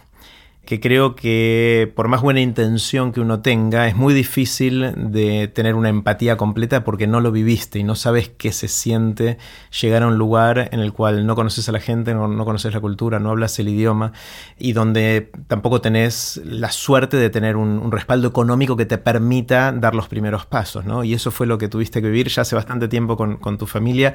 que 0.73 0.81
creo 0.81 1.14
que 1.14 1.93
por 1.95 2.09
más 2.09 2.23
buena 2.23 2.41
intención 2.41 3.12
que 3.12 3.21
uno 3.21 3.43
tenga, 3.43 3.88
es 3.88 3.95
muy 3.95 4.14
difícil 4.14 4.95
de 4.97 5.47
tener 5.49 5.75
una 5.75 5.91
empatía 5.91 6.38
completa 6.38 6.83
porque 6.83 7.07
no 7.07 7.21
lo 7.21 7.31
viviste 7.31 7.79
y 7.79 7.85
no 7.85 7.95
sabes 7.95 8.31
qué 8.31 8.52
se 8.52 8.69
siente 8.69 9.37
llegar 9.83 10.02
a 10.02 10.07
un 10.07 10.17
lugar 10.17 10.71
en 10.73 10.81
el 10.81 10.95
cual 10.95 11.26
no 11.26 11.35
conoces 11.35 11.69
a 11.69 11.73
la 11.73 11.79
gente, 11.79 12.14
no, 12.14 12.43
conoces 12.47 12.73
la 12.73 12.81
cultura, 12.81 13.19
no 13.19 13.29
hablas 13.29 13.59
el 13.59 13.69
idioma 13.69 14.14
y 14.59 14.73
donde 14.73 15.31
tampoco 15.47 15.83
tenés 15.83 16.41
la 16.43 16.73
suerte 16.73 17.19
de 17.19 17.29
tener 17.29 17.57
un, 17.57 17.93
respaldo 17.93 18.29
económico 18.29 18.75
que 18.75 18.87
te 18.87 18.97
permita 18.97 19.73
dar 19.73 19.95
los 19.95 20.09
primeros 20.09 20.47
pasos, 20.47 20.87
¿no? 20.87 21.05
Y 21.05 21.12
eso 21.12 21.31
fue 21.31 21.47
lo 21.47 21.59
que 21.59 21.69
tuviste 21.69 22.00
que 22.00 22.09
vivir 22.09 22.29
ya 22.29 22.41
hace 22.41 22.57
bastante 22.57 22.88
tiempo 22.88 23.19
con, 23.19 23.37
con 23.37 23.59
tu 23.59 23.67
familia. 23.67 24.14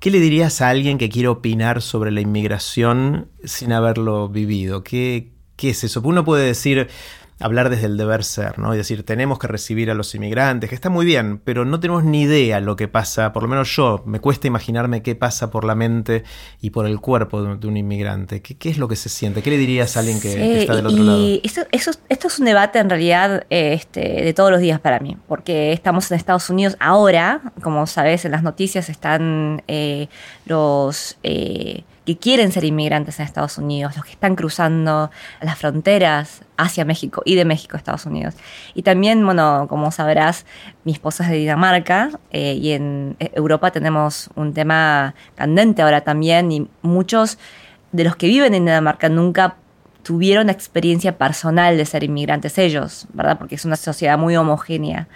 ¿Qué 0.00 0.10
le 0.10 0.18
dirías 0.18 0.62
a 0.62 0.68
alguien 0.68 0.98
que 0.98 1.08
quiere 1.08 1.28
opinar 1.28 1.80
sobre 1.80 2.10
la 2.10 2.20
inmigración 2.20 3.28
sin 3.44 3.72
haberlo 3.72 4.28
vivido? 4.28 4.82
¿Qué, 4.82 5.30
¿Qué 5.62 5.70
es 5.70 5.84
eso? 5.84 6.00
Uno 6.02 6.24
puede 6.24 6.44
decir, 6.44 6.88
hablar 7.38 7.70
desde 7.70 7.86
el 7.86 7.96
deber 7.96 8.24
ser, 8.24 8.58
¿no? 8.58 8.74
Y 8.74 8.76
decir, 8.76 9.04
tenemos 9.04 9.38
que 9.38 9.46
recibir 9.46 9.92
a 9.92 9.94
los 9.94 10.12
inmigrantes, 10.12 10.68
que 10.68 10.74
está 10.74 10.90
muy 10.90 11.06
bien, 11.06 11.38
pero 11.38 11.64
no 11.64 11.78
tenemos 11.78 12.02
ni 12.02 12.22
idea 12.22 12.58
lo 12.58 12.74
que 12.74 12.88
pasa, 12.88 13.32
por 13.32 13.44
lo 13.44 13.48
menos 13.48 13.72
yo, 13.76 14.02
me 14.04 14.18
cuesta 14.18 14.48
imaginarme 14.48 15.04
qué 15.04 15.14
pasa 15.14 15.52
por 15.52 15.62
la 15.62 15.76
mente 15.76 16.24
y 16.60 16.70
por 16.70 16.84
el 16.84 16.98
cuerpo 16.98 17.44
de, 17.44 17.64
un 17.64 17.76
inmigrante. 17.76 18.42
¿Qué, 18.42 18.70
es 18.70 18.76
lo 18.76 18.88
que 18.88 18.96
se 18.96 19.08
siente? 19.08 19.40
¿Qué 19.40 19.50
le 19.50 19.56
dirías 19.56 19.96
a 19.96 20.00
alguien 20.00 20.20
que, 20.20 20.62
está 20.62 20.74
del 20.74 20.86
otro 20.88 21.04
lado? 21.04 21.38
Eso, 21.44 21.62
esto 22.08 22.26
es 22.26 22.38
un 22.40 22.44
debate 22.44 22.80
en 22.80 22.90
realidad 22.90 23.46
este, 23.48 24.00
de 24.00 24.34
todos 24.34 24.50
los 24.50 24.58
días 24.58 24.80
para 24.80 24.98
mí, 24.98 25.16
porque 25.28 25.72
estamos 25.72 26.10
en 26.10 26.16
Estados 26.16 26.50
Unidos 26.50 26.76
ahora, 26.80 27.40
como 27.62 27.86
sabes, 27.86 28.24
en 28.24 28.32
las 28.32 28.42
noticias 28.42 28.88
están 28.88 29.62
eh, 29.68 30.08
los... 30.44 31.18
Eh, 31.22 31.84
que 32.04 32.16
quieren 32.18 32.50
ser 32.50 32.64
inmigrantes 32.64 33.18
en 33.20 33.26
Estados 33.26 33.58
Unidos, 33.58 33.96
los 33.96 34.04
que 34.04 34.12
están 34.12 34.34
cruzando 34.34 35.10
las 35.40 35.58
fronteras 35.58 36.42
hacia 36.56 36.84
México 36.84 37.22
y 37.24 37.36
de 37.36 37.44
México 37.44 37.76
a 37.76 37.78
Estados 37.78 38.06
Unidos. 38.06 38.34
Y 38.74 38.82
también, 38.82 39.24
bueno, 39.24 39.66
como 39.68 39.90
sabrás, 39.92 40.44
mi 40.84 40.92
esposa 40.92 41.24
es 41.24 41.30
de 41.30 41.36
Dinamarca 41.36 42.10
eh, 42.30 42.54
y 42.54 42.72
en 42.72 43.16
eh, 43.20 43.30
Europa 43.34 43.70
tenemos 43.70 44.30
un 44.34 44.52
tema 44.52 45.14
candente 45.36 45.82
ahora 45.82 46.00
también 46.00 46.50
y 46.50 46.68
muchos 46.82 47.38
de 47.92 48.04
los 48.04 48.16
que 48.16 48.26
viven 48.26 48.54
en 48.54 48.64
Dinamarca 48.64 49.08
nunca 49.08 49.56
tuvieron 50.02 50.50
experiencia 50.50 51.16
personal 51.16 51.76
de 51.76 51.84
ser 51.84 52.02
inmigrantes 52.02 52.58
ellos, 52.58 53.06
¿verdad? 53.12 53.38
Porque 53.38 53.54
es 53.54 53.64
una 53.64 53.76
sociedad 53.76 54.18
muy 54.18 54.36
homogénea. 54.36 55.06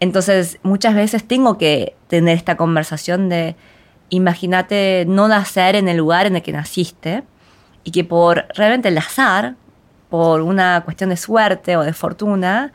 Entonces, 0.00 0.58
muchas 0.62 0.94
veces 0.94 1.26
tengo 1.26 1.56
que 1.56 1.96
tener 2.08 2.36
esta 2.36 2.56
conversación 2.56 3.30
de 3.30 3.56
imagínate 4.14 5.04
no 5.08 5.28
nacer 5.28 5.76
en 5.76 5.88
el 5.88 5.96
lugar 5.96 6.26
en 6.26 6.36
el 6.36 6.42
que 6.42 6.52
naciste 6.52 7.22
y 7.84 7.90
que 7.90 8.04
por 8.04 8.46
realmente 8.54 8.88
el 8.88 8.98
azar, 8.98 9.54
por 10.10 10.40
una 10.40 10.82
cuestión 10.84 11.10
de 11.10 11.16
suerte 11.16 11.76
o 11.76 11.82
de 11.82 11.92
fortuna, 11.92 12.72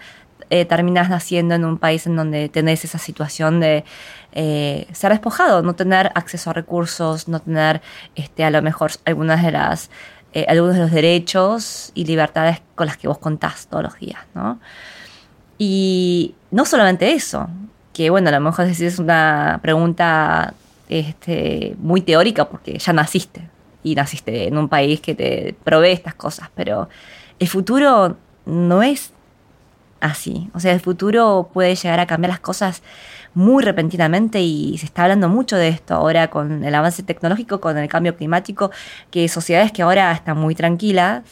eh, 0.52 0.66
terminas 0.66 1.10
naciendo 1.10 1.54
en 1.54 1.64
un 1.64 1.78
país 1.78 2.08
en 2.08 2.16
donde 2.16 2.50
tenés 2.50 2.84
esa 2.84 2.98
situación 2.98 3.60
de 3.60 3.84
eh, 4.32 4.88
ser 4.94 5.12
despojado, 5.12 5.62
no 5.62 5.76
tener 5.76 6.12
acceso 6.16 6.50
a 6.50 6.54
recursos, 6.54 7.28
no 7.28 7.40
tener 7.40 7.82
este, 8.16 8.44
a 8.44 8.50
lo 8.50 8.62
mejor 8.62 8.92
algunas 9.06 9.44
de 9.44 9.52
las, 9.52 9.92
eh, 10.34 10.46
algunos 10.50 10.76
de 10.76 10.82
los 10.82 10.92
derechos 10.92 11.92
y 11.94 12.06
libertades 12.06 12.62
con 12.74 12.88
las 12.88 12.98
que 12.98 13.08
vos 13.08 13.20
contás 13.20 13.68
todos 13.68 13.84
los 13.84 14.00
días, 14.00 14.22
¿no? 14.34 14.60
Y 15.60 16.34
no 16.50 16.66
solamente 16.66 17.12
eso, 17.12 17.48
que 17.94 18.10
bueno, 18.10 18.30
a 18.30 18.32
lo 18.32 18.40
mejor 18.40 18.66
es 18.66 18.98
una 18.98 19.60
pregunta 19.62 20.54
este, 20.90 21.76
muy 21.80 22.02
teórica 22.02 22.50
porque 22.50 22.78
ya 22.78 22.94
naciste 22.94 23.48
y 23.84 23.96
naciste 23.96 24.48
en 24.48 24.58
un 24.58 24.68
país 24.68 25.00
que 25.00 25.16
te 25.16 25.56
provee 25.64 25.92
estas 25.92 26.16
cosas, 26.16 26.50
pero 26.56 26.90
el 27.40 27.48
futuro 27.48 28.18
no 28.46 28.84
es 28.84 29.14
así. 30.02 30.50
O 30.54 30.60
sea, 30.60 30.74
el 30.74 30.80
futuro 30.80 31.50
puede 31.54 31.76
llegar 31.76 32.00
a 32.00 32.08
cambiar 32.08 32.32
las 32.32 32.40
cosas 32.40 32.82
muy 33.34 33.64
repentinamente 33.64 34.42
y 34.42 34.78
se 34.78 34.86
está 34.86 35.04
hablando 35.04 35.30
mucho 35.30 35.56
de 35.56 35.70
esto 35.70 35.94
ahora 35.94 36.30
con 36.30 36.64
el 36.64 36.76
avance 36.76 37.04
tecnológico, 37.04 37.62
con 37.62 37.78
el 37.78 37.88
cambio 37.88 38.16
climático, 38.16 38.72
que 39.12 39.28
sociedades 39.30 39.72
que 39.72 39.84
ahora 39.84 40.12
están 40.12 40.38
muy 40.38 40.56
tranquilas 40.56 41.24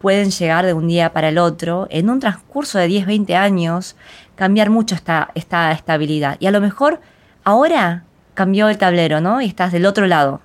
pueden 0.00 0.30
llegar 0.30 0.64
de 0.64 0.72
un 0.72 0.88
día 0.88 1.12
para 1.12 1.28
el 1.28 1.36
otro, 1.36 1.86
en 1.90 2.08
un 2.08 2.20
transcurso 2.20 2.78
de 2.78 2.86
10, 2.86 3.06
20 3.06 3.36
años, 3.36 3.96
cambiar 4.34 4.70
mucho 4.70 4.94
esta, 4.94 5.30
esta 5.34 5.72
estabilidad. 5.72 6.38
Y 6.40 6.46
a 6.46 6.50
lo 6.50 6.60
mejor 6.62 7.00
ahora 7.44 8.04
cambió 8.40 8.70
el 8.70 8.78
tablero, 8.78 9.20
¿no? 9.20 9.42
Y 9.42 9.44
estás 9.44 9.70
del 9.70 9.84
otro 9.84 10.06
lado 10.06 10.40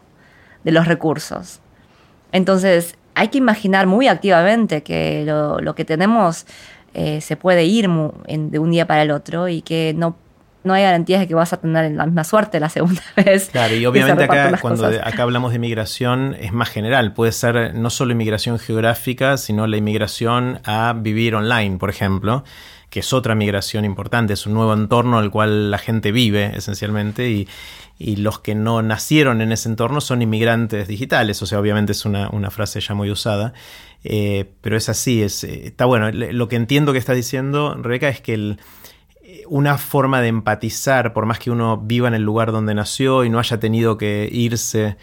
de 0.65 0.73
los 0.73 0.85
recursos. 0.85 1.61
Entonces, 2.33 2.97
hay 3.13 3.29
que 3.29 3.37
imaginar 3.37 3.87
muy 3.87 4.09
activamente 4.09 4.83
que 4.83 5.23
lo, 5.25 5.75
que 5.75 5.85
tenemos 5.85 6.45
eh, 6.93 7.21
se 7.21 7.37
puede 7.37 7.63
ir 7.63 7.87
de 7.87 8.59
un 8.59 8.71
día 8.71 8.85
para 8.85 9.03
el 9.03 9.11
otro 9.11 9.47
y 9.47 9.61
que 9.61 9.93
no, 9.95 10.17
no 10.65 10.73
hay 10.73 10.83
garantías 10.83 11.21
de 11.21 11.27
que 11.27 11.35
vas 11.35 11.53
a 11.53 11.57
tener 11.57 11.91
la 11.91 12.05
misma 12.05 12.23
suerte 12.23 12.59
la 12.59 12.69
segunda 12.69 13.01
vez. 13.15 13.49
Claro, 13.51 13.75
y 13.75 13.85
obviamente 13.85 14.23
acá, 14.23 14.57
cuando 14.59 14.85
acá 14.87 15.23
hablamos 15.23 15.51
de 15.51 15.57
inmigración 15.57 16.35
es 16.39 16.51
más 16.51 16.69
general. 16.69 17.13
Puede 17.13 17.31
ser 17.31 17.73
no 17.75 17.89
solo 17.89 18.11
inmigración 18.11 18.59
geográfica, 18.59 19.37
sino 19.37 19.67
la 19.67 19.77
inmigración 19.77 20.59
a 20.65 20.93
vivir 20.97 21.35
online, 21.35 21.77
por 21.77 21.89
ejemplo 21.89 22.43
que 22.95 23.01
es 23.01 23.11
otra 23.11 23.35
migración 23.35 23.83
importante, 23.83 24.31
es 24.31 24.45
un 24.45 24.53
nuevo 24.53 24.73
entorno 24.73 25.17
al 25.17 25.29
cual 25.29 25.69
la 25.69 25.77
gente 25.77 26.13
vive 26.13 26.53
esencialmente 26.55 27.29
y, 27.29 27.47
los 27.97 28.39
que 28.39 28.55
no 28.55 28.81
nacieron 28.81 29.41
en 29.41 29.51
ese 29.51 29.67
entorno 29.67 29.99
son 29.99 30.21
inmigrantes 30.21 30.87
digitales, 30.87 31.41
o 31.41 31.45
sea, 31.45 31.59
obviamente 31.59 31.91
es 31.91 32.05
una, 32.05 32.29
frase 32.51 32.79
ya 32.79 32.93
muy 32.93 33.11
usada, 33.11 33.51
eh, 34.05 34.49
pero 34.61 34.77
es 34.77 34.87
así, 34.87 35.23
es, 35.23 35.43
eh, 35.43 35.67
está 35.67 35.83
bueno. 35.83 36.09
Lo 36.11 36.47
que 36.47 36.55
entiendo 36.55 36.93
que 36.93 36.99
estás 36.99 37.17
diciendo, 37.17 37.75
Rebeca, 37.75 38.07
es 38.07 38.21
que 38.21 38.55
una 39.47 39.77
forma 39.77 40.21
de 40.21 40.29
empatizar, 40.29 41.13
por 41.13 41.25
más 41.25 41.39
que 41.39 41.51
uno 41.51 41.77
viva 41.77 42.07
en 42.07 42.13
el 42.13 42.23
lugar 42.23 42.51
donde 42.51 42.73
nació 42.73 43.23
y 43.23 43.29
no 43.29 43.39
haya 43.39 43.59
tenido 43.59 43.97
que 43.97 44.29
irse 44.31 44.97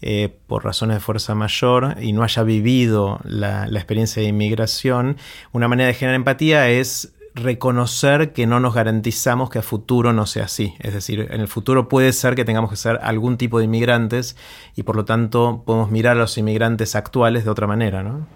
eh, 0.00 0.32
por 0.46 0.64
razones 0.64 0.96
de 0.96 1.00
fuerza 1.00 1.34
mayor 1.34 1.96
y 2.00 2.12
no 2.12 2.22
haya 2.22 2.44
vivido 2.44 3.18
la, 3.24 3.66
experiencia 3.66 4.22
de 4.22 4.28
inmigración, 4.28 5.16
una 5.52 5.66
manera 5.66 5.88
de 5.88 5.94
generar 5.94 6.14
empatía 6.14 6.68
es 6.68 7.14
reconocer 7.34 8.32
que 8.32 8.46
no 8.46 8.60
nos 8.60 8.74
garantizamos 8.74 9.50
que 9.50 9.58
a 9.58 9.62
futuro 9.62 10.12
no 10.12 10.26
sea 10.26 10.44
así. 10.44 10.74
Es 10.78 10.94
decir, 10.94 11.26
en 11.30 11.40
el 11.40 11.48
futuro 11.48 11.88
puede 11.88 12.12
ser 12.12 12.36
que 12.36 12.44
tengamos 12.44 12.70
que 12.70 12.76
ser 12.76 13.00
algún 13.02 13.38
tipo 13.38 13.58
de 13.58 13.64
inmigrantes 13.64 14.36
y 14.76 14.84
por 14.84 14.94
lo 14.94 15.04
tanto 15.04 15.62
podemos 15.66 15.90
mirar 15.90 16.16
a 16.16 16.20
los 16.20 16.38
inmigrantes 16.38 16.94
actuales 16.94 17.44
de 17.44 17.50
otra 17.50 17.66
manera, 17.66 18.02
¿no? 18.04 18.26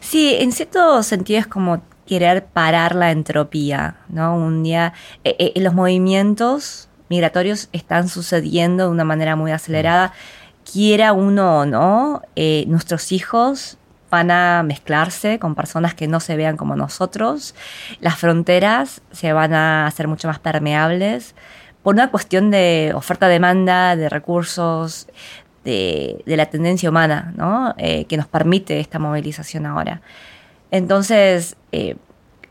Sí, 0.00 0.34
en 0.34 0.50
cierto 0.50 1.02
sentido 1.04 1.38
es 1.40 1.46
como 1.46 1.82
querer 2.06 2.44
parar 2.44 2.94
la 2.94 3.10
entropía, 3.10 3.96
¿no? 4.08 4.36
Un 4.36 4.62
día, 4.62 4.92
eh, 5.24 5.36
eh, 5.38 5.60
los 5.60 5.74
movimientos 5.74 6.88
migratorios 7.08 7.68
están 7.72 8.08
sucediendo 8.08 8.84
de 8.84 8.90
una 8.90 9.04
manera 9.04 9.36
muy 9.36 9.52
acelerada. 9.52 10.12
Quiera 10.70 11.12
uno 11.12 11.60
o 11.60 11.66
no, 11.66 12.22
eh, 12.36 12.64
nuestros 12.68 13.12
hijos 13.12 13.78
van 14.10 14.30
a 14.30 14.62
mezclarse 14.62 15.38
con 15.38 15.54
personas 15.54 15.94
que 15.94 16.06
no 16.06 16.20
se 16.20 16.36
vean 16.36 16.56
como 16.56 16.76
nosotros. 16.76 17.54
Las 18.00 18.18
fronteras 18.18 19.00
se 19.10 19.32
van 19.32 19.54
a 19.54 19.86
hacer 19.86 20.06
mucho 20.06 20.28
más 20.28 20.38
permeables 20.38 21.34
por 21.82 21.94
una 21.94 22.10
cuestión 22.10 22.50
de 22.50 22.92
oferta-demanda, 22.94 23.96
de 23.96 24.08
recursos, 24.08 25.08
de, 25.64 26.22
la 26.26 26.46
tendencia 26.46 26.90
humana, 26.90 27.32
¿no? 27.36 27.74
Que 27.76 28.16
nos 28.16 28.26
permite 28.26 28.78
esta 28.78 28.98
movilización 28.98 29.66
ahora. 29.66 30.02
Entonces, 30.72 31.54
eh, 31.70 31.96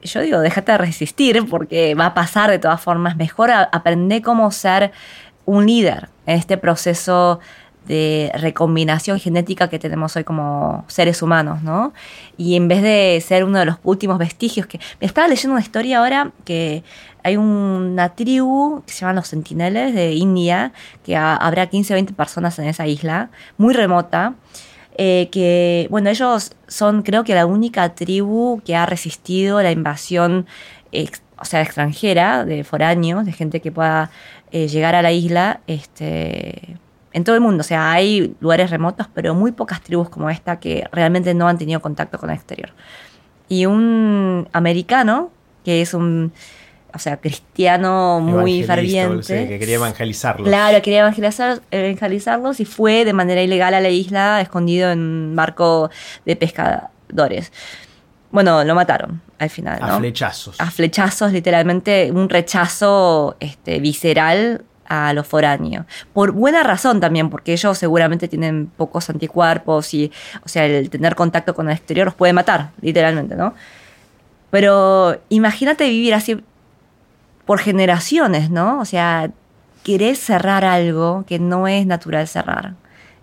yo 0.03 0.21
digo, 0.21 0.39
déjate 0.39 0.71
de 0.71 0.77
resistir 0.77 1.45
porque 1.49 1.95
va 1.95 2.05
a 2.05 2.13
pasar 2.13 2.49
de 2.49 2.59
todas 2.59 2.79
formas. 2.79 3.17
Mejor 3.17 3.51
aprender 3.51 4.21
cómo 4.21 4.49
ser 4.51 4.91
un 5.45 5.65
líder 5.65 6.07
en 6.27 6.37
este 6.37 6.57
proceso 6.57 7.39
de 7.87 8.31
recombinación 8.35 9.19
genética 9.19 9.69
que 9.69 9.79
tenemos 9.79 10.15
hoy 10.15 10.23
como 10.23 10.85
seres 10.87 11.23
humanos, 11.23 11.63
¿no? 11.63 11.93
Y 12.37 12.55
en 12.55 12.67
vez 12.67 12.83
de 12.83 13.23
ser 13.25 13.43
uno 13.43 13.57
de 13.57 13.65
los 13.65 13.77
últimos 13.83 14.19
vestigios 14.19 14.67
que... 14.67 14.79
Me 14.99 15.07
estaba 15.07 15.27
leyendo 15.27 15.53
una 15.53 15.61
historia 15.61 15.97
ahora 15.97 16.31
que 16.45 16.83
hay 17.23 17.37
una 17.37 18.09
tribu 18.09 18.83
que 18.85 18.93
se 18.93 19.01
llaman 19.01 19.15
los 19.15 19.27
sentineles 19.27 19.95
de 19.95 20.13
India, 20.13 20.73
que 21.03 21.17
habrá 21.17 21.67
15 21.67 21.93
o 21.93 21.95
20 21.95 22.13
personas 22.13 22.57
en 22.59 22.65
esa 22.65 22.85
isla, 22.85 23.31
muy 23.57 23.73
remota, 23.73 24.35
eh, 24.97 25.29
que, 25.31 25.87
bueno, 25.89 26.09
ellos 26.09 26.53
son 26.67 27.01
creo 27.01 27.23
que 27.23 27.35
la 27.35 27.45
única 27.45 27.95
tribu 27.95 28.61
que 28.65 28.75
ha 28.75 28.85
resistido 28.85 29.61
la 29.61 29.71
invasión 29.71 30.45
o 31.41 31.45
sea, 31.45 31.61
extranjera, 31.61 32.45
de 32.45 32.63
foráneos, 32.63 33.25
de 33.25 33.31
gente 33.31 33.61
que 33.61 33.71
pueda 33.71 34.11
eh, 34.51 34.67
llegar 34.67 34.93
a 34.93 35.01
la 35.01 35.11
isla, 35.11 35.61
este, 35.67 36.77
en 37.13 37.23
todo 37.23 37.35
el 37.35 37.41
mundo. 37.41 37.61
O 37.61 37.63
sea, 37.63 37.91
hay 37.91 38.35
lugares 38.39 38.69
remotos, 38.69 39.07
pero 39.13 39.33
muy 39.33 39.51
pocas 39.51 39.81
tribus 39.81 40.09
como 40.09 40.29
esta 40.29 40.59
que 40.59 40.87
realmente 40.91 41.33
no 41.33 41.47
han 41.47 41.57
tenido 41.57 41.81
contacto 41.81 42.19
con 42.19 42.29
el 42.29 42.35
exterior. 42.35 42.71
Y 43.49 43.65
un 43.65 44.47
americano, 44.53 45.31
que 45.65 45.81
es 45.81 45.93
un, 45.93 46.31
o 46.93 46.99
sea, 46.99 47.17
cristiano 47.17 48.19
muy 48.19 48.63
ferviente. 48.63 49.47
que 49.47 49.59
quería 49.59 49.75
evangelizarlos. 49.75 50.47
Claro, 50.47 50.81
quería 50.81 50.99
evangelizar, 50.99 51.61
evangelizarlos 51.71 52.59
y 52.59 52.65
fue 52.65 53.05
de 53.05 53.13
manera 53.13 53.41
ilegal 53.41 53.73
a 53.73 53.79
la 53.79 53.89
isla, 53.89 54.41
escondido 54.41 54.91
en 54.91 54.99
un 54.99 55.35
barco 55.35 55.89
de 56.25 56.35
pescadores. 56.35 57.51
Bueno, 58.31 58.63
lo 58.63 58.75
mataron 58.75 59.21
al 59.39 59.49
final. 59.49 59.79
A 59.81 59.97
flechazos. 59.97 60.59
A 60.59 60.71
flechazos, 60.71 61.31
literalmente, 61.31 62.11
un 62.11 62.29
rechazo 62.29 63.35
este, 63.39 63.79
visceral 63.79 64.63
a 64.85 65.13
los 65.13 65.25
foráneos. 65.25 65.85
Por 66.13 66.31
buena 66.31 66.63
razón 66.63 66.99
también, 66.99 67.29
porque 67.29 67.53
ellos 67.53 67.77
seguramente 67.77 68.27
tienen 68.27 68.67
pocos 68.67 69.09
anticuerpos 69.09 69.93
y, 69.93 70.11
o 70.43 70.49
sea, 70.49 70.65
el 70.65 70.89
tener 70.89 71.15
contacto 71.15 71.55
con 71.55 71.69
el 71.69 71.75
exterior 71.75 72.05
los 72.05 72.15
puede 72.15 72.33
matar, 72.33 72.71
literalmente, 72.81 73.35
¿no? 73.35 73.53
Pero 74.49 75.17
imagínate 75.29 75.87
vivir 75.87 76.13
así 76.13 76.43
por 77.51 77.59
generaciones, 77.59 78.49
¿no? 78.49 78.79
O 78.79 78.85
sea, 78.85 79.29
querés 79.83 80.19
cerrar 80.19 80.63
algo 80.63 81.25
que 81.27 81.37
no 81.37 81.67
es 81.67 81.85
natural 81.85 82.25
cerrar 82.25 82.75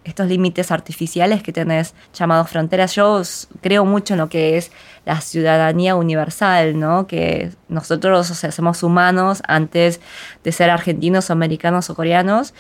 estos 0.05 0.29
límites 0.29 0.71
artificiales 0.71 1.43
que 1.43 1.51
tenés 1.51 1.95
llamados 2.13 2.51
fronteras. 2.51 2.95
Yo 2.95 3.23
creo 3.63 3.87
mucho 3.87 4.13
en 4.13 4.19
lo 4.21 4.29
que 4.29 4.59
es 4.59 4.71
la 5.07 5.23
ciudadanía 5.23 5.95
universal, 5.97 6.79
¿no? 6.79 7.07
Que 7.07 7.53
nosotros 7.71 8.31
o 8.31 8.53
somos 8.53 8.83
humanos 8.83 9.43
antes 9.49 9.99
de 10.45 10.53
ser 10.53 10.69
argentinos 10.69 11.31
americanos 11.31 11.89
o 11.89 11.95
coreanos. 11.95 12.53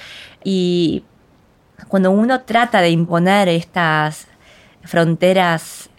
Y 0.45 1.05
cuando 1.89 2.11
uno 2.11 2.45
trata 2.45 2.81
de 2.81 2.89
imponer 2.89 3.47
estas 3.51 4.27
fronteras 4.85 5.91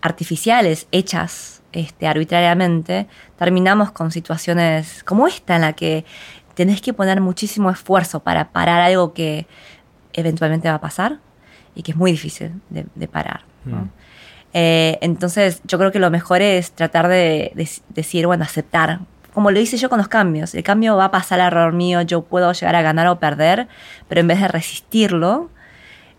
artificiales 0.00 0.86
hechas 0.92 1.59
este, 1.72 2.06
arbitrariamente, 2.06 3.06
terminamos 3.38 3.90
con 3.92 4.10
situaciones 4.10 5.04
como 5.04 5.26
esta 5.26 5.56
en 5.56 5.62
la 5.62 5.72
que 5.72 6.04
tenés 6.54 6.80
que 6.80 6.92
poner 6.92 7.20
muchísimo 7.20 7.70
esfuerzo 7.70 8.20
para 8.20 8.50
parar 8.50 8.80
algo 8.80 9.12
que 9.12 9.46
eventualmente 10.12 10.68
va 10.68 10.76
a 10.76 10.80
pasar 10.80 11.18
y 11.74 11.82
que 11.82 11.92
es 11.92 11.96
muy 11.96 12.12
difícil 12.12 12.52
de, 12.68 13.08
parar. 13.08 13.42
Mm. 13.64 13.84
Eh, 14.52 14.98
entonces 15.00 15.60
yo 15.64 15.78
creo 15.78 15.92
que 15.92 15.98
lo 15.98 16.10
mejor 16.10 16.42
es 16.42 16.72
tratar 16.72 17.08
de, 17.08 17.52
decir, 17.88 18.26
bueno, 18.26 18.44
aceptar. 18.44 19.00
Como 19.32 19.52
lo 19.52 19.60
hice 19.60 19.76
yo 19.76 19.88
con 19.88 19.98
los 19.98 20.08
cambios. 20.08 20.54
El 20.54 20.64
cambio 20.64 20.96
va 20.96 21.06
a 21.06 21.10
pasar 21.12 21.40
a 21.40 21.46
error 21.46 21.72
mío, 21.72 22.02
yo 22.02 22.22
puedo 22.22 22.52
llegar 22.52 22.74
a 22.74 22.82
ganar 22.82 23.06
o 23.06 23.20
perder, 23.20 23.68
pero 24.08 24.20
en 24.20 24.26
vez 24.26 24.40
de 24.40 24.48
resistirlo, 24.48 25.50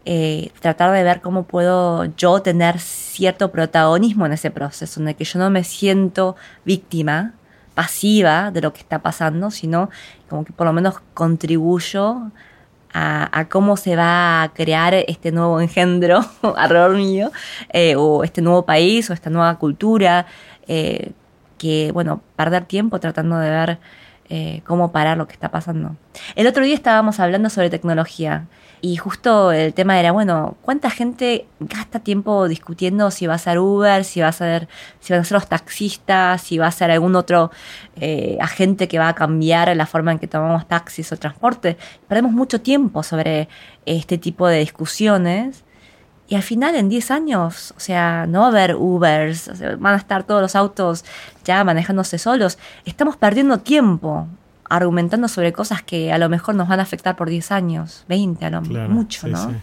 eh, 0.04 0.52
tratar 0.60 0.92
de 0.92 1.04
ver 1.04 1.22
cómo 1.22 1.44
puedo 1.44 2.06
yo 2.16 2.42
tener 2.42 2.80
cierto 2.80 3.52
protagonismo 3.52 4.26
en 4.26 4.34
ese 4.34 4.50
proceso, 4.50 5.00
en 5.00 5.10
el 5.10 5.16
que 5.16 5.26
yo 5.26 5.38
no 5.38 5.52
me 5.52 5.64
siento 5.64 6.36
víctima, 6.66 7.34
pasiva 7.76 8.50
de 8.50 8.62
lo 8.62 8.74
que 8.74 8.80
está 8.80 9.00
pasando, 9.00 9.52
sino 9.52 9.92
como 10.28 10.44
que 10.44 10.54
por 10.54 10.66
lo 10.66 10.74
menos 10.74 10.96
contribuyo 11.14 12.32
a, 12.94 13.46
cómo 13.50 13.78
se 13.78 13.96
va 13.96 14.44
a 14.44 14.50
crear 14.50 14.94
este 14.96 15.32
nuevo 15.32 15.62
engendro 15.62 16.26
alrededor 16.58 16.96
mío, 16.96 17.32
eh, 17.72 17.96
o 17.96 18.24
este 18.24 18.42
nuevo 18.42 18.66
país, 18.66 19.10
o 19.10 19.14
esta 19.14 19.30
nueva 19.30 19.56
cultura, 19.60 20.26
eh, 20.68 21.12
que, 21.60 21.92
bueno, 21.94 22.22
perder 22.36 22.66
tiempo 22.66 23.00
tratando 23.00 23.38
de 23.38 23.50
ver 23.50 23.80
cómo 24.66 24.94
parar 24.94 25.18
lo 25.18 25.28
que 25.28 25.34
está 25.34 25.52
pasando. 25.52 25.98
El 26.36 26.48
otro 26.48 26.64
día 26.64 26.74
estábamos 26.74 27.20
hablando 27.20 27.50
sobre 27.50 27.70
tecnología 27.70 28.48
y 28.82 28.96
justo 28.98 29.52
el 29.52 29.76
tema 29.76 30.00
era, 30.00 30.12
bueno, 30.12 30.58
¿cuánta 30.64 30.90
gente 30.90 31.46
gasta 31.60 32.00
tiempo 32.00 32.48
discutiendo 32.48 33.12
si 33.12 33.28
va 33.28 33.36
a 33.36 33.38
ser 33.38 33.60
Uber, 33.60 34.04
si 34.04 34.22
va 34.22 34.30
a 34.30 34.32
ser, 34.32 34.68
si 35.00 35.14
van 35.14 35.22
a 35.22 35.24
ser 35.24 35.36
los 35.36 35.48
taxistas, 35.48 36.42
si 36.42 36.58
va 36.58 36.66
a 36.66 36.72
ser 36.72 36.90
algún 36.90 37.16
otro 37.16 37.52
eh, 37.96 38.40
agente 38.42 38.88
que 38.88 38.98
va 38.98 39.10
a 39.10 39.14
cambiar 39.14 39.76
la 39.78 39.86
forma 39.86 40.12
en 40.12 40.18
que 40.18 40.28
tomamos 40.28 40.68
taxis 40.68 41.12
o 41.12 41.18
transporte? 41.18 41.78
Perdemos 42.08 42.32
mucho 42.32 42.62
tiempo 42.62 43.04
sobre 43.04 43.50
este 43.86 44.18
tipo 44.18 44.48
de 44.48 44.60
discusiones. 44.60 45.64
Y 46.28 46.36
al 46.36 46.44
final, 46.44 46.76
en 46.76 46.90
10 46.90 47.12
años, 47.12 47.74
o 47.78 47.80
sea, 47.80 48.26
no 48.26 48.40
va 48.40 48.46
a 48.46 48.50
haber 48.50 48.76
Ubers, 48.78 49.52
van 49.80 49.94
a 49.94 49.98
estar 49.98 50.24
todos 50.24 50.42
los 50.42 50.56
autos 50.56 51.06
ya 51.44 51.64
manejándose 51.64 52.18
solos. 52.18 52.58
Estamos 52.86 53.16
perdiendo 53.18 53.60
tiempo 53.60 54.28
argumentando 54.76 55.28
sobre 55.28 55.52
cosas 55.52 55.84
que 55.84 56.12
a 56.14 56.18
lo 56.18 56.30
mejor 56.30 56.56
nos 56.56 56.68
van 56.68 56.80
a 56.80 56.84
afectar 56.84 57.16
por 57.16 57.30
10 57.30 57.52
años, 57.52 58.06
20, 58.08 58.46
a 58.46 58.50
lo 58.50 58.62
mucho, 58.62 59.28
¿no? 59.28 59.54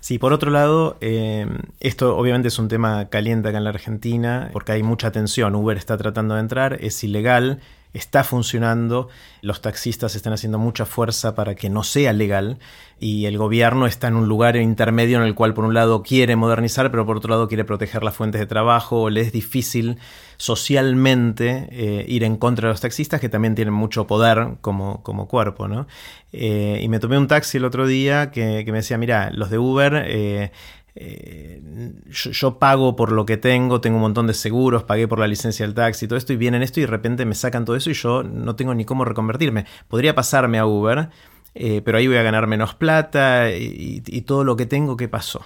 Sí. 0.00 0.18
por 0.18 0.32
otro 0.32 0.50
lado, 0.50 0.96
eh, 1.00 1.46
esto 1.80 2.16
obviamente 2.16 2.48
es 2.48 2.58
un 2.58 2.68
tema 2.68 3.08
caliente 3.10 3.48
acá 3.48 3.58
en 3.58 3.64
la 3.64 3.70
Argentina, 3.70 4.48
porque 4.52 4.72
hay 4.72 4.82
mucha 4.82 5.12
tensión. 5.12 5.54
Uber 5.54 5.76
está 5.76 5.96
tratando 5.96 6.34
de 6.34 6.40
entrar, 6.40 6.78
es 6.80 7.02
ilegal, 7.04 7.60
está 7.94 8.24
funcionando, 8.24 9.08
los 9.40 9.62
taxistas 9.62 10.16
están 10.16 10.32
haciendo 10.32 10.58
mucha 10.58 10.84
fuerza 10.84 11.34
para 11.34 11.54
que 11.54 11.70
no 11.70 11.84
sea 11.84 12.12
legal 12.12 12.58
y 12.98 13.26
el 13.26 13.38
gobierno 13.38 13.86
está 13.86 14.08
en 14.08 14.16
un 14.16 14.28
lugar 14.28 14.56
intermedio 14.56 15.18
en 15.18 15.24
el 15.24 15.34
cual 15.34 15.54
por 15.54 15.64
un 15.64 15.74
lado 15.74 16.02
quiere 16.02 16.36
modernizar, 16.36 16.90
pero 16.90 17.06
por 17.06 17.16
otro 17.16 17.30
lado 17.30 17.48
quiere 17.48 17.64
proteger 17.64 18.02
las 18.02 18.14
fuentes 18.14 18.40
de 18.40 18.46
trabajo, 18.46 19.10
le 19.10 19.20
es 19.20 19.32
difícil 19.32 19.98
socialmente 20.36 21.68
eh, 21.70 22.04
ir 22.08 22.24
en 22.24 22.36
contra 22.36 22.68
de 22.68 22.72
los 22.72 22.80
taxistas 22.80 23.20
que 23.20 23.28
también 23.28 23.54
tienen 23.54 23.74
mucho 23.74 24.06
poder 24.06 24.56
como, 24.60 25.02
como 25.02 25.28
cuerpo. 25.28 25.68
¿no? 25.68 25.86
Eh, 26.32 26.80
y 26.82 26.88
me 26.88 26.98
tomé 26.98 27.16
un 27.16 27.28
taxi 27.28 27.58
el 27.58 27.64
otro 27.64 27.86
día 27.86 28.32
que, 28.32 28.64
me 28.66 28.78
decía, 28.78 28.98
mira, 28.98 29.30
los 29.32 29.50
de 29.50 29.58
Uber... 29.58 30.04
Eh, 30.06 30.50
yo, 30.94 32.58
pago 32.58 32.96
por 32.96 33.12
lo 33.12 33.26
que 33.26 33.36
tengo, 33.36 33.80
tengo 33.80 33.96
un 33.96 34.02
montón 34.02 34.26
de 34.26 34.34
seguros, 34.34 34.84
pagué 34.84 35.08
por 35.08 35.18
la 35.18 35.26
licencia 35.26 35.66
del 35.66 35.74
taxi, 35.74 36.06
todo 36.06 36.16
esto, 36.16 36.32
y 36.32 36.36
vienen 36.36 36.62
esto 36.62 36.80
y 36.80 36.84
de 36.84 36.88
repente 36.88 37.24
me 37.24 37.34
sacan 37.34 37.64
todo 37.64 37.76
eso 37.76 37.90
y 37.90 37.94
yo 37.94 38.22
no 38.22 38.54
tengo 38.56 38.74
ni 38.74 38.84
cómo 38.84 39.04
reconvertirme. 39.04 39.66
Podría 39.88 40.14
pasarme 40.14 40.58
a 40.58 40.66
Uber, 40.66 41.10
pero 41.52 41.98
ahí 41.98 42.06
voy 42.06 42.16
a 42.16 42.22
ganar 42.22 42.46
menos 42.46 42.74
plata 42.74 43.50
y, 43.50 44.00
todo 44.22 44.44
lo 44.44 44.56
que 44.56 44.66
tengo, 44.66 44.96
¿qué 44.96 45.08
pasó? 45.08 45.40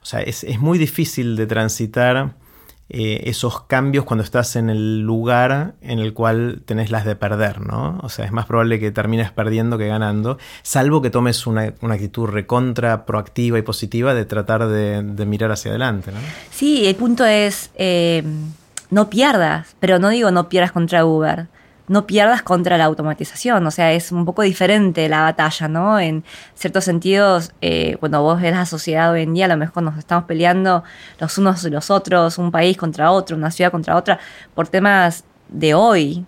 O 0.00 0.06
sea, 0.06 0.20
es, 0.20 0.44
es 0.44 0.60
muy 0.60 0.78
difícil 0.78 1.36
de 1.36 1.46
transitar 1.46 2.34
eh, 2.88 3.22
esos 3.24 3.62
cambios 3.62 4.04
cuando 4.04 4.22
estás 4.22 4.54
en 4.54 4.70
el 4.70 5.00
lugar 5.00 5.74
en 5.80 5.98
el 5.98 6.12
cual 6.14 6.62
tenés 6.66 6.92
las 6.92 7.04
de 7.04 7.16
perder, 7.16 7.60
¿no? 7.60 7.98
O 8.02 8.08
sea, 8.08 8.24
es 8.24 8.30
más 8.30 8.46
probable 8.46 8.78
que 8.78 8.92
termines 8.92 9.32
perdiendo 9.32 9.76
que 9.76 9.88
ganando, 9.88 10.38
salvo 10.62 11.02
que 11.02 11.10
tomes 11.10 11.48
una, 11.48 11.74
actitud 11.82 12.26
recontra, 12.28 13.04
proactiva 13.04 13.58
y 13.58 13.62
positiva 13.62 14.14
de 14.14 14.24
tratar 14.24 14.68
de, 14.68 15.02
mirar 15.26 15.50
hacia 15.50 15.72
adelante, 15.72 16.12
¿no? 16.12 16.18
Sí, 16.52 16.86
el 16.86 16.94
punto 16.94 17.24
es, 17.24 17.70
eh, 17.74 18.22
no 18.90 19.10
pierdas, 19.10 19.74
pero 19.80 19.98
no 19.98 20.08
digo 20.10 20.30
no 20.30 20.48
pierdas 20.48 20.70
contra 20.70 21.04
Uber, 21.04 21.48
no 21.88 22.06
pierdas 22.06 22.42
contra 22.42 22.78
la 22.78 22.84
automatización. 22.84 23.66
O 23.66 23.70
sea, 23.70 23.92
es 23.92 24.12
un 24.12 24.24
poco 24.24 24.42
diferente 24.42 25.08
la 25.08 25.22
batalla, 25.22 25.68
¿no? 25.68 25.98
En 25.98 26.24
ciertos 26.54 26.84
sentidos, 26.84 27.52
eh, 27.60 27.96
cuando 28.00 28.22
vos 28.22 28.40
ves 28.40 28.52
la 28.52 28.66
sociedad 28.66 29.12
hoy 29.12 29.22
en 29.22 29.34
día, 29.34 29.46
a 29.46 29.48
lo 29.48 29.56
mejor 29.56 29.82
nos 29.82 29.96
estamos 29.98 30.24
peleando 30.24 30.84
los 31.20 31.38
unos 31.38 31.64
y 31.64 31.70
los 31.70 31.90
otros, 31.90 32.38
un 32.38 32.50
país 32.50 32.76
contra 32.76 33.10
otro, 33.10 33.36
una 33.36 33.50
ciudad 33.50 33.70
contra 33.70 33.96
otra, 33.96 34.18
por 34.54 34.68
temas 34.68 35.24
de 35.48 35.74
hoy. 35.74 36.26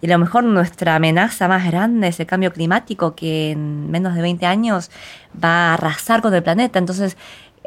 Y 0.00 0.06
a 0.06 0.14
lo 0.14 0.18
mejor 0.18 0.42
nuestra 0.44 0.96
amenaza 0.96 1.46
más 1.46 1.64
grande 1.64 2.08
es 2.08 2.18
el 2.18 2.26
cambio 2.26 2.52
climático 2.52 3.14
que 3.14 3.52
en 3.52 3.88
menos 3.90 4.14
de 4.16 4.22
20 4.22 4.46
años 4.46 4.90
va 5.42 5.70
a 5.70 5.74
arrasar 5.74 6.22
con 6.22 6.34
el 6.34 6.42
planeta. 6.42 6.80
Entonces, 6.80 7.16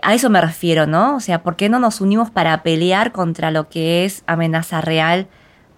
a 0.01 0.13
eso 0.13 0.29
me 0.29 0.41
refiero, 0.41 0.85
¿no? 0.85 1.15
O 1.15 1.19
sea, 1.21 1.43
¿por 1.43 1.55
qué 1.55 1.69
no 1.69 1.79
nos 1.79 2.01
unimos 2.01 2.29
para 2.29 2.61
pelear 2.61 3.13
contra 3.13 3.51
lo 3.51 3.69
que 3.69 4.03
es 4.05 4.23
amenaza 4.27 4.81
real 4.81 5.27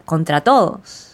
contra 0.06 0.42
todos? 0.42 1.07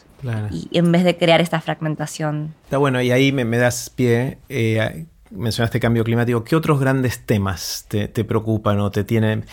Y 0.51 0.77
en 0.77 0.91
vez 0.91 1.03
de 1.03 1.17
crear 1.17 1.41
esta 1.41 1.61
fragmentación. 1.61 2.53
Está 2.63 2.77
bueno, 2.77 3.01
y 3.01 3.11
ahí 3.11 3.31
me, 3.31 3.45
das 3.57 3.89
pie. 3.89 4.37
Eh, 4.49 5.05
mencionaste 5.31 5.79
cambio 5.79 6.03
climático. 6.03 6.43
¿Qué 6.43 6.55
otros 6.55 6.79
grandes 6.79 7.25
temas 7.25 7.85
te, 7.87 8.07
preocupan 8.07 8.79
o 8.79 8.91
te 8.91 9.03
tienen? 9.03 9.45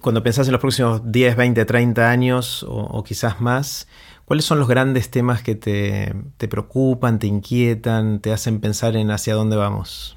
Cuando 0.00 0.22
pensás 0.22 0.46
en 0.48 0.52
los 0.52 0.60
próximos 0.60 1.00
10, 1.10 1.36
20, 1.36 1.64
30 1.64 2.10
años 2.10 2.64
o, 2.68 3.02
quizás 3.04 3.40
más, 3.40 3.88
¿cuáles 4.24 4.44
son 4.44 4.58
los 4.58 4.68
grandes 4.68 5.10
temas 5.10 5.42
que 5.42 5.54
te, 5.54 6.14
preocupan, 6.48 7.18
te 7.18 7.26
inquietan, 7.26 8.20
te 8.20 8.32
hacen 8.32 8.60
pensar 8.60 8.96
en 8.96 9.10
hacia 9.10 9.34
dónde 9.34 9.56
vamos? 9.56 10.16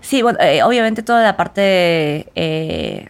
Sí, 0.00 0.22
bueno, 0.22 0.38
eh, 0.40 0.62
obviamente 0.62 1.02
toda 1.02 1.22
la 1.22 1.36
parte 1.36 2.30
eh, 2.34 3.08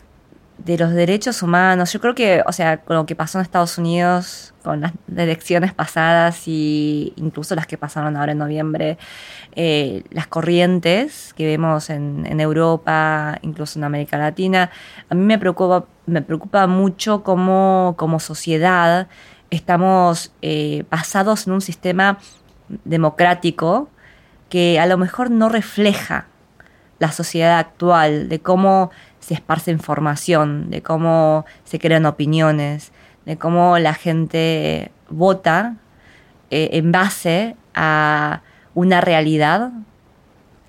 de 0.65 0.79
los 0.79 0.93
derechos 0.93 1.43
humanos. 1.43 1.93
Yo 1.93 2.01
creo 2.01 2.15
que, 2.15 2.43
o 2.47 2.53
sea, 2.53 2.79
con 2.79 2.97
lo 2.97 3.07
que 3.07 3.15
pasó 3.15 3.39
en 3.39 3.43
Estados 3.43 3.77
Unidos, 3.77 4.55
con 4.63 4.81
las 4.81 4.93
elecciones 5.15 5.75
pasadas 5.75 6.49
y 6.49 7.13
incluso 7.17 7.55
las 7.55 7.67
que 7.67 7.77
pasaron 7.77 8.17
ahora 8.17 8.33
en 8.33 8.39
noviembre, 8.39 8.97
eh, 9.57 10.03
las 10.11 10.27
corrientes 10.27 11.35
que 11.35 11.45
vemos 11.45 11.91
en, 11.91 12.41
Europa, 12.41 13.39
incluso 13.43 13.79
en 13.79 13.85
América 13.85 14.17
Latina, 14.17 14.71
a 15.11 15.15
mí 15.15 15.23
me 15.23 15.39
preocupa, 15.39 15.85
me 16.07 16.23
preocupa 16.23 16.67
mucho 16.67 17.23
cómo 17.23 17.95
como 17.99 18.19
sociedad 18.19 19.09
estamos 19.51 20.33
eh, 20.41 20.85
basados 20.91 21.47
en 21.47 21.53
un 21.53 21.61
sistema 21.61 22.19
democrático 22.85 23.91
que 24.49 24.81
a 24.81 24.87
lo 24.87 24.97
mejor 24.97 25.31
no 25.31 25.51
refleja 25.51 26.27
la 26.99 27.13
sociedad 27.13 27.59
actual, 27.59 28.29
de 28.29 28.41
cómo 28.41 28.91
se 29.25 29.33
esparce 29.33 29.71
información, 29.71 30.69
de 30.69 30.83
cómo 30.83 31.47
se 31.65 31.79
crean 31.79 32.05
opiniones, 32.05 32.93
de 33.25 33.39
cómo 33.39 33.79
la 33.79 33.95
gente 33.95 34.91
vota 35.09 35.77
eh, 36.51 36.71
en 36.73 36.93
base 36.93 37.57
a 37.75 38.43
una 38.75 39.01
realidad 39.01 39.73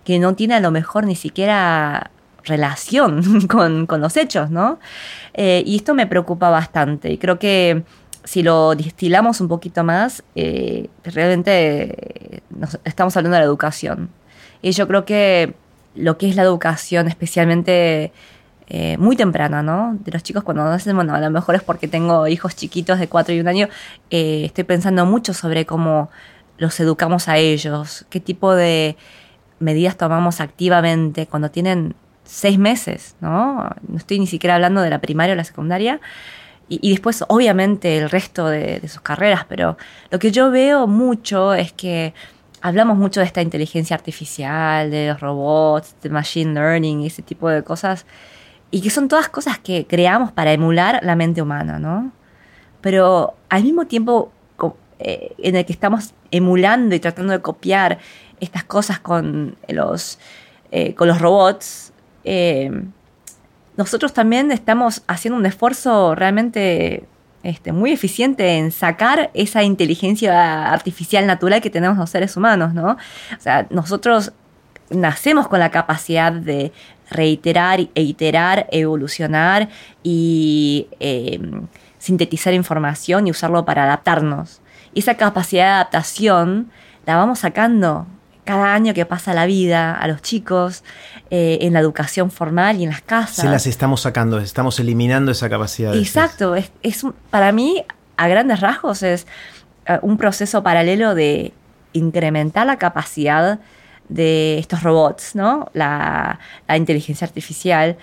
que 0.06 0.20
no 0.20 0.36
tiene 0.36 0.54
a 0.54 0.62
lo 0.62 0.72
mejor 0.72 1.06
ni 1.06 1.16
siquiera 1.16 2.12
relación 2.46 3.46
con, 3.48 3.88
los 4.00 4.16
hechos, 4.16 4.52
¿no? 4.52 4.80
Eh, 5.34 5.62
y 5.66 5.76
esto 5.76 5.94
me 5.94 6.08
preocupa 6.08 6.50
bastante 6.50 7.12
y 7.12 7.18
creo 7.18 7.38
que 7.38 7.84
si 8.24 8.42
lo 8.42 8.74
distilamos 8.74 9.42
un 9.42 9.50
poquito 9.50 9.84
más, 9.84 10.24
eh, 10.36 10.90
realmente 11.04 12.42
estamos 12.86 13.18
hablando 13.18 13.36
de 13.36 13.42
la 13.42 13.46
educación. 13.46 14.10
Y 14.62 14.72
yo 14.72 14.88
creo 14.88 15.04
que 15.04 15.56
lo 15.96 16.18
que 16.18 16.30
es 16.30 16.36
la 16.36 16.44
educación, 16.44 17.08
especialmente 17.08 18.12
eh, 18.68 18.98
muy 18.98 19.16
temprana, 19.16 19.62
¿no? 19.62 19.98
De 20.00 20.12
los 20.12 20.24
chicos 20.24 20.44
cuando 20.44 20.64
nacen, 20.64 20.96
bueno, 20.96 21.14
a 21.14 21.20
lo 21.20 21.30
mejor 21.30 21.56
es 21.56 21.64
porque 21.64 21.88
tengo 21.88 22.28
hijos 22.28 22.56
chiquitos 22.56 23.00
de 23.00 23.08
4 23.08 23.36
y 23.36 23.40
un 23.40 23.48
año, 23.48 23.68
eh, 24.10 24.44
estoy 24.46 24.64
pensando 24.64 25.06
mucho 25.06 25.34
sobre 25.34 25.66
cómo 25.66 26.10
los 26.58 26.80
educamos 26.80 27.28
a 27.28 27.38
ellos, 27.38 28.06
qué 28.10 28.20
tipo 28.20 28.56
de 28.56 28.96
medidas 29.60 29.98
tomamos 29.98 30.42
activamente 30.42 31.28
cuando 31.28 31.52
tienen 31.52 31.96
seis 32.24 32.58
meses, 32.58 33.16
¿no? 33.22 33.70
No 33.88 33.98
estoy 33.98 34.20
ni 34.20 34.28
siquiera 34.28 34.56
hablando 34.56 34.82
de 34.82 34.90
la 34.90 35.00
primaria 35.00 35.34
o 35.34 35.36
la 35.36 35.44
secundaria. 35.44 36.02
Y, 36.68 36.90
después, 36.90 37.24
obviamente, 37.28 38.00
el 38.00 38.10
resto 38.10 38.48
de, 38.48 38.82
sus 38.88 39.00
carreras, 39.02 39.46
pero 39.48 39.78
lo 40.10 40.18
que 40.18 40.32
yo 40.32 40.50
veo 40.50 40.88
mucho 40.88 41.54
es 41.54 41.72
que 41.72 42.16
hablamos 42.60 42.98
mucho 42.98 43.20
de 43.20 43.28
esta 43.28 43.44
inteligencia 43.44 43.96
artificial, 43.96 44.90
de 44.90 45.10
los 45.10 45.20
robots, 45.20 45.96
de 46.02 46.10
machine 46.10 46.56
learning, 46.56 47.06
ese 47.06 47.22
tipo 47.22 47.50
de 47.50 47.64
cosas, 47.64 48.08
y 48.72 48.82
que 48.82 48.90
son 48.90 49.08
todas 49.08 49.30
cosas 49.30 49.60
que 49.60 49.86
creamos 49.88 50.32
para 50.32 50.52
emular 50.52 51.00
la 51.04 51.16
mente 51.16 51.42
humana, 51.42 51.80
¿no? 51.80 52.12
Pero 52.82 53.36
al 53.50 53.64
mismo 53.64 53.86
tiempo 53.88 54.32
eh, 55.00 55.36
en 55.40 55.56
el 55.58 55.66
que 55.66 55.74
estamos 55.74 56.14
emulando 56.32 56.96
y 56.96 57.00
tratando 57.00 57.34
de 57.34 57.42
copiar 57.42 58.00
estas 58.40 58.64
cosas 58.64 59.00
con 59.00 59.58
los, 59.68 60.20
eh, 60.72 60.94
con 60.96 61.08
los 61.08 61.20
robots, 61.20 61.92
eh, 62.24 62.72
nosotros 63.76 64.14
también 64.14 64.52
estamos 64.54 65.04
haciendo 65.08 65.38
un 65.38 65.46
esfuerzo 65.46 66.16
realmente 66.16 67.04
este, 67.44 67.74
muy 67.74 67.92
eficiente 67.92 68.58
en 68.58 68.72
sacar 68.72 69.32
esa 69.34 69.64
inteligencia 69.64 70.72
artificial 70.72 71.28
natural 71.28 71.62
que 71.62 71.70
tenemos 71.70 71.98
los 71.98 72.10
seres 72.10 72.38
humanos, 72.38 72.74
¿no? 72.74 72.92
O 72.92 73.40
sea, 73.40 73.68
nosotros 73.70 74.32
nacemos 74.90 75.48
con 75.48 75.60
la 75.60 75.72
capacidad 75.72 76.32
de 76.32 76.72
reiterar 77.10 77.80
e 77.94 78.02
iterar, 78.02 78.68
evolucionar 78.72 79.70
y 80.04 80.88
em, 81.00 81.68
sintetizar 82.00 82.54
información 82.54 83.28
y 83.28 83.32
usarlo 83.32 83.66
para 83.66 83.84
adaptarnos. 83.84 84.62
Y 84.94 85.00
esa 85.00 85.16
capacidad 85.16 85.66
de 85.66 85.72
adaptación 85.72 86.72
la 87.06 87.18
vamos 87.18 87.40
sacando 87.40 88.08
cada 88.46 88.74
año 88.74 88.94
que 88.94 89.06
pasa 89.06 89.34
la 89.34 89.46
vida 89.46 89.94
a 89.94 90.08
los 90.08 90.22
chicos 90.22 90.84
eh, 91.32 91.58
en 91.62 91.74
la 91.74 91.80
educación 91.80 92.32
formal 92.32 92.80
y 92.80 92.84
en 92.84 92.92
las 92.92 93.02
casas. 93.02 93.38
Se 93.38 93.50
las 93.50 93.66
estamos 93.66 94.02
sacando, 94.02 94.40
estamos 94.40 94.80
eliminando 94.80 95.32
esa 95.32 95.50
capacidad. 95.50 95.96
Exacto, 95.96 96.56
es, 96.56 96.72
para 97.32 97.52
mí, 97.52 97.84
a 98.18 98.28
grandes 98.28 98.62
rasgos, 98.62 99.04
es 99.04 99.26
eh, 99.88 99.98
un 100.04 100.18
proceso 100.18 100.64
paralelo 100.64 101.16
de 101.16 101.54
incrementar 101.94 102.68
la 102.68 102.78
capacidad 102.78 103.60
de 104.10 104.58
estos 104.60 104.84
robots, 104.84 105.36
¿no? 105.36 105.70
La, 105.74 106.40
inteligencia 106.70 107.26
artificial. 107.26 107.98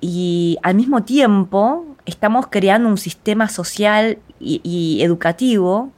Y 0.00 0.58
al 0.62 0.74
mismo 0.74 1.02
tiempo 1.02 1.96
estamos 2.06 2.46
creando 2.48 2.88
un 2.88 2.98
sistema 2.98 3.48
social 3.48 4.18
y 4.40 5.00
educativo 5.02 5.92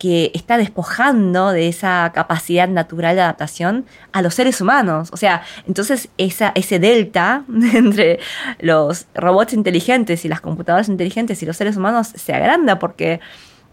que 0.00 0.32
está 0.32 0.56
despojando 0.56 1.52
de 1.52 1.68
esa 1.68 2.10
capacidad 2.14 2.66
natural 2.66 3.16
de 3.16 3.20
adaptación 3.20 3.84
a 4.12 4.22
los 4.22 4.34
seres 4.34 4.58
humanos. 4.62 5.10
O 5.12 5.18
sea, 5.18 5.42
entonces 5.68 6.08
ese 6.16 6.78
delta 6.78 7.44
entre 7.74 8.18
los 8.60 9.06
robots 9.14 9.52
inteligentes 9.52 10.24
y 10.24 10.28
las 10.28 10.40
computadoras 10.40 10.88
inteligentes 10.88 11.42
y 11.42 11.46
los 11.46 11.58
seres 11.58 11.76
humanos 11.76 12.14
se 12.14 12.32
agranda 12.32 12.78
porque 12.78 13.20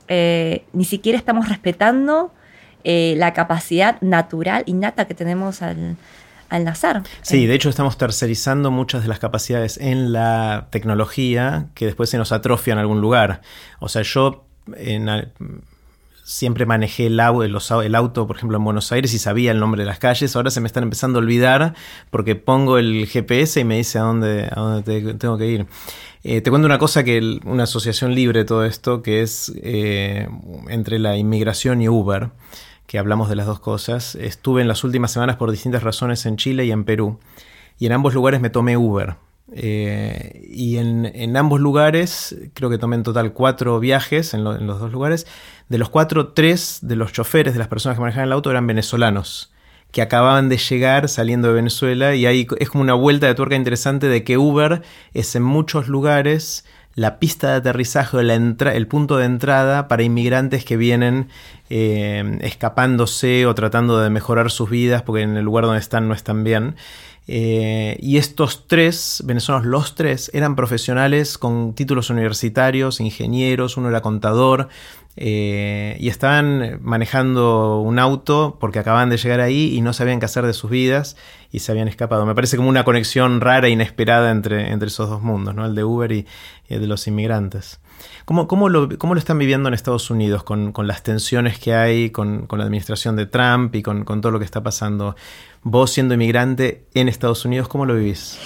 eh, 0.09 0.65
ni 0.73 0.83
siquiera 0.83 1.17
estamos 1.17 1.47
respetando 1.47 2.33
eh, 2.83 3.15
la 3.17 3.33
capacidad 3.33 3.99
natural 4.01 4.63
innata 4.65 5.05
que 5.05 5.13
tenemos 5.13 5.61
al, 5.61 5.97
al. 6.49 6.73
Sí, 7.21 7.45
de 7.45 7.53
hecho 7.53 7.69
estamos 7.69 7.97
tercerizando 7.97 8.71
muchas 8.71 9.01
de 9.03 9.09
las 9.09 9.19
capacidades 9.19 9.77
en 9.77 10.13
la 10.13 10.67
tecnología 10.71 11.67
que 11.73 11.85
después 11.85 12.09
se 12.09 12.17
nos 12.17 12.31
atrofia 12.31 12.73
en 12.73 12.79
algún 12.79 13.01
lugar. 13.01 13.41
O 13.79 13.89
sea, 13.89 14.01
yo 14.03 14.45
siempre 16.27 16.65
manejé 16.65 17.07
el, 17.07 17.19
auto, 17.21 18.27
por 18.27 18.35
ejemplo, 18.35 18.57
en 18.57 18.63
Buenos 18.65 18.91
Aires 18.91 19.13
y 19.13 19.19
sabía 19.19 19.51
el 19.51 19.59
nombre 19.59 19.83
de 19.83 19.85
las 19.85 19.97
calles. 19.97 20.35
Ahora 20.35 20.51
se 20.51 20.59
me 20.59 20.67
están 20.67 20.83
empezando 20.83 21.19
a 21.19 21.21
olvidar 21.21 21.73
porque 22.09 22.35
pongo 22.35 22.77
el 22.77 23.07
GPS 23.07 23.61
y 23.61 23.63
me 23.63 23.77
dice 23.77 23.97
a 23.97 24.01
dónde, 24.01 24.49
a 24.51 24.59
dónde 24.59 25.13
tengo 25.13 25.37
que 25.37 25.47
ir. 25.47 25.67
Eh, 26.23 26.41
te 26.41 26.49
cuento 26.49 26.65
una 26.65 26.79
cosa 26.79 27.05
que 27.05 27.39
una 27.45 27.63
asociación 27.63 28.13
libre 28.13 28.43
todo 28.43 28.65
esto, 28.65 29.01
que 29.01 29.21
es 29.21 29.53
eh, 29.63 30.27
entre 30.67 30.99
la 30.99 31.15
inmigración 31.15 31.81
y 31.81 31.87
Uber, 31.87 32.31
que 32.87 32.97
hablamos 32.97 33.29
de 33.29 33.35
las 33.35 33.45
dos 33.45 33.59
cosas. 33.59 34.15
Estuve 34.15 34.61
en 34.61 34.67
las 34.67 34.83
últimas 34.83 35.11
semanas 35.11 35.35
por 35.35 35.51
distintas 35.51 35.83
razones 35.83 36.25
en 36.25 36.37
Chile 36.37 36.65
y 36.65 36.71
en 36.71 36.85
Perú. 36.85 37.19
Y 37.77 37.85
en 37.85 37.91
ambos 37.91 38.13
lugares 38.13 38.41
me 38.41 38.49
tomé 38.49 38.77
Uber. 38.77 39.15
Eh, 39.53 40.45
y 40.49 40.77
en, 40.77 41.37
ambos 41.37 41.59
lugares, 41.59 42.35
creo 42.53 42.69
que 42.69 42.77
tomé 42.77 42.95
en 42.95 43.03
total 43.03 43.33
cuatro 43.33 43.79
viajes 43.79 44.33
en, 44.33 44.43
los 44.43 44.79
dos 44.79 44.91
lugares. 44.91 45.27
De 45.67 45.77
los 45.77 45.89
cuatro, 45.89 46.29
tres 46.29 46.79
de 46.81 46.95
los 46.95 47.11
choferes, 47.11 47.53
de 47.53 47.59
las 47.59 47.67
personas 47.67 47.97
que 47.97 48.01
manejaban 48.01 48.29
el 48.29 48.33
auto, 48.33 48.49
eran 48.51 48.65
venezolanos, 48.65 49.53
que 49.91 50.01
acababan 50.01 50.47
de 50.47 50.57
llegar 50.57 51.09
saliendo 51.09 51.49
de 51.49 51.55
Venezuela. 51.55 52.15
Y 52.15 52.25
ahí 52.25 52.47
es 52.57 52.69
como 52.69 52.83
una 52.83 52.93
vuelta 52.93 53.27
de 53.27 53.35
tuerca 53.35 53.55
interesante 53.55 54.07
de 54.07 54.23
que 54.23 54.37
Uber 54.37 54.81
es 55.13 55.35
en 55.35 55.43
muchos 55.43 55.89
lugares 55.89 56.65
la 56.97 57.19
pista 57.19 57.51
de 57.51 57.57
aterrizaje 57.57 58.17
el 58.19 58.87
punto 58.87 59.17
de 59.17 59.25
entrada 59.25 59.87
para 59.87 60.01
inmigrantes 60.01 60.65
que 60.65 60.77
vienen 60.77 61.29
eh, 61.69 62.39
escapándose 62.41 63.45
o 63.45 63.53
tratando 63.53 63.99
de 63.99 64.09
mejorar 64.09 64.49
sus 64.49 64.67
vidas 64.67 65.03
porque 65.03 65.21
en 65.21 65.37
el 65.37 65.45
lugar 65.45 65.65
donde 65.65 65.79
están 65.79 66.07
no 66.07 66.15
están 66.15 66.43
bien. 66.43 66.75
Eh, 67.27 67.97
y 67.99 68.17
estos 68.17 68.67
tres 68.67 69.21
venezolanos, 69.25 69.67
los 69.67 69.95
tres, 69.95 70.31
eran 70.33 70.55
profesionales 70.55 71.37
con 71.37 71.73
títulos 71.73 72.09
universitarios, 72.09 73.01
ingenieros, 73.01 73.75
uno 73.75 73.89
era 73.89 74.01
contador, 74.01 74.69
eh, 75.19 75.97
y 75.99 76.09
estaban 76.09 76.79
manejando 76.83 77.81
un 77.81 77.97
auto 77.97 78.57
porque 78.59 78.77
acababan 78.77 79.09
de 79.09 79.17
llegar 79.17 79.39
ahí 79.39 79.75
y 79.75 79.81
no 79.81 79.91
sabían 79.91 80.19
qué 80.19 80.25
hacer 80.25 80.45
de 80.45 80.53
sus 80.53 80.69
vidas 80.69 81.17
y 81.51 81.59
se 81.59 81.71
habían 81.71 81.87
escapado. 81.87 82.25
Me 82.27 82.35
parece 82.35 82.55
como 82.55 82.69
una 82.69 82.83
conexión 82.83 83.41
rara 83.41 83.67
e 83.67 83.71
inesperada 83.71 84.29
entre, 84.29 84.71
entre 84.71 84.89
esos 84.89 85.09
dos 85.09 85.23
mundos, 85.23 85.55
¿no? 85.55 85.65
el 85.65 85.73
de 85.73 85.83
Uber 85.83 86.11
y, 86.11 86.27
el 86.69 86.81
de 86.81 86.87
los 86.87 87.07
inmigrantes. 87.07 87.79
¿Cómo, 88.25 88.47
cómo, 88.47 88.69
lo, 88.69 88.87
lo, 88.87 89.15
están 89.15 89.39
viviendo 89.39 89.69
en 89.69 89.73
Estados 89.73 90.11
Unidos 90.11 90.43
con, 90.43 90.73
las 90.83 91.01
tensiones 91.01 91.57
que 91.57 91.73
hay 91.73 92.11
con, 92.11 92.47
la 92.51 92.63
administración 92.63 93.15
de 93.15 93.25
Trump 93.25 93.73
y 93.73 93.81
con, 93.81 94.05
todo 94.05 94.31
lo 94.31 94.37
que 94.37 94.45
está 94.45 94.61
pasando? 94.61 95.15
Vos 95.63 95.91
siendo 95.91 96.13
inmigrante 96.13 96.85
en 96.93 97.09
Estados 97.09 97.45
Unidos, 97.45 97.67
¿cómo 97.67 97.85
lo 97.85 97.95
vivís? 97.95 98.37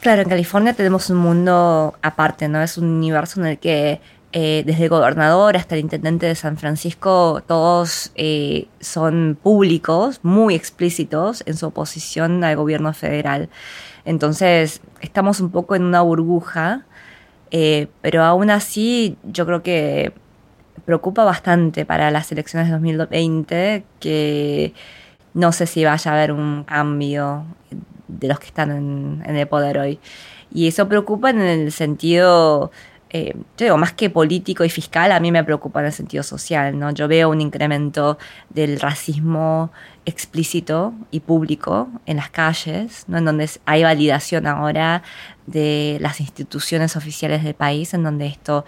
Claro, 0.00 0.22
en 0.22 0.28
California 0.28 0.72
tenemos 0.72 1.10
un 1.10 1.18
mundo 1.18 1.94
aparte, 2.00 2.48
¿no? 2.48 2.62
Es 2.62 2.78
un 2.78 2.86
universo 2.86 3.40
en 3.40 3.46
el 3.46 3.58
que 3.58 4.00
eh, 4.32 4.62
desde 4.64 4.84
el 4.84 4.88
gobernador 4.90 5.56
hasta 5.56 5.74
el 5.74 5.80
intendente 5.80 6.24
de 6.24 6.36
San 6.36 6.56
Francisco, 6.56 7.42
todos 7.46 8.12
eh, 8.14 8.68
son 8.78 9.36
públicos, 9.42 10.20
muy 10.22 10.54
explícitos 10.54 11.42
en 11.46 11.56
su 11.56 11.66
oposición 11.66 12.44
al 12.44 12.54
gobierno 12.54 12.92
federal. 12.92 13.48
Entonces, 14.04 14.80
estamos 15.00 15.40
un 15.40 15.50
poco 15.50 15.74
en 15.74 15.82
una 15.82 16.02
burbuja, 16.02 16.86
eh, 17.50 17.88
pero 18.02 18.22
aún 18.22 18.50
así 18.50 19.16
yo 19.24 19.46
creo 19.46 19.62
que 19.64 20.12
preocupa 20.84 21.24
bastante 21.24 21.84
para 21.84 22.10
las 22.12 22.30
elecciones 22.30 22.68
de 22.68 22.72
2020 22.74 23.84
que 23.98 24.74
no 25.34 25.52
sé 25.52 25.66
si 25.66 25.84
vaya 25.84 26.10
a 26.10 26.14
haber 26.14 26.32
un 26.32 26.64
cambio 26.64 27.44
de 28.08 28.28
los 28.28 28.38
que 28.40 28.46
están 28.46 28.70
en, 29.24 29.36
el 29.36 29.46
poder 29.48 29.78
hoy. 29.78 29.98
Y 30.52 30.66
eso 30.66 30.88
preocupa 30.88 31.30
en 31.30 31.40
el 31.40 31.72
sentido 31.72 32.70
eh, 33.12 33.34
yo 33.58 33.66
digo, 33.66 33.76
más 33.76 33.92
que 33.92 34.08
político 34.08 34.64
y 34.64 34.70
fiscal, 34.70 35.10
a 35.10 35.18
mí 35.18 35.32
me 35.32 35.42
preocupa 35.42 35.80
en 35.80 35.86
el 35.86 35.92
sentido 35.92 36.22
social, 36.22 36.78
¿no? 36.78 36.92
Yo 36.92 37.08
veo 37.08 37.28
un 37.28 37.40
incremento 37.40 38.18
del 38.50 38.78
racismo 38.78 39.72
explícito 40.06 40.94
y 41.10 41.18
público 41.18 41.88
en 42.06 42.18
las 42.18 42.30
calles, 42.30 43.04
¿no? 43.08 43.18
En 43.18 43.24
donde 43.24 43.50
hay 43.66 43.82
validación 43.82 44.46
ahora 44.46 45.02
de 45.46 45.98
las 46.00 46.20
instituciones 46.20 46.94
oficiales 46.94 47.42
del 47.42 47.54
país, 47.54 47.94
en 47.94 48.04
donde 48.04 48.26
esto 48.26 48.64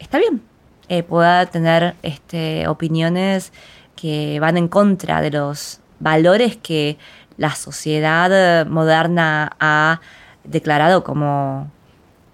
está 0.00 0.18
bien, 0.18 0.42
eh, 0.88 1.04
pueda 1.04 1.46
tener 1.46 1.94
este, 2.02 2.66
opiniones 2.66 3.52
que 3.94 4.40
van 4.40 4.56
en 4.56 4.66
contra 4.66 5.20
de 5.20 5.30
los 5.30 5.80
valores 6.00 6.56
que 6.56 6.98
la 7.36 7.54
sociedad 7.54 8.66
moderna 8.66 9.52
ha 9.58 10.00
declarado 10.44 11.04
como, 11.04 11.70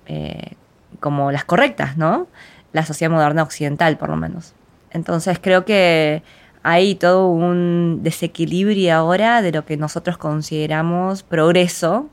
eh, 0.07 0.53
como 1.01 1.33
las 1.33 1.45
correctas, 1.45 1.97
¿no? 1.97 2.27
La 2.73 2.85
sociedad 2.85 3.13
moderna 3.13 3.43
occidental, 3.43 3.97
por 3.97 4.11
lo 4.11 4.17
menos. 4.17 4.55
Entonces 4.91 5.39
creo 5.41 5.65
que 5.65 6.23
hay 6.63 6.95
todo 6.95 7.29
un 7.29 8.01
desequilibrio 8.03 8.95
ahora 8.95 9.41
de 9.43 9.53
lo 9.53 9.65
que 9.65 9.77
nosotros 9.77 10.19
consideramos 10.19 11.23
progreso 11.23 12.09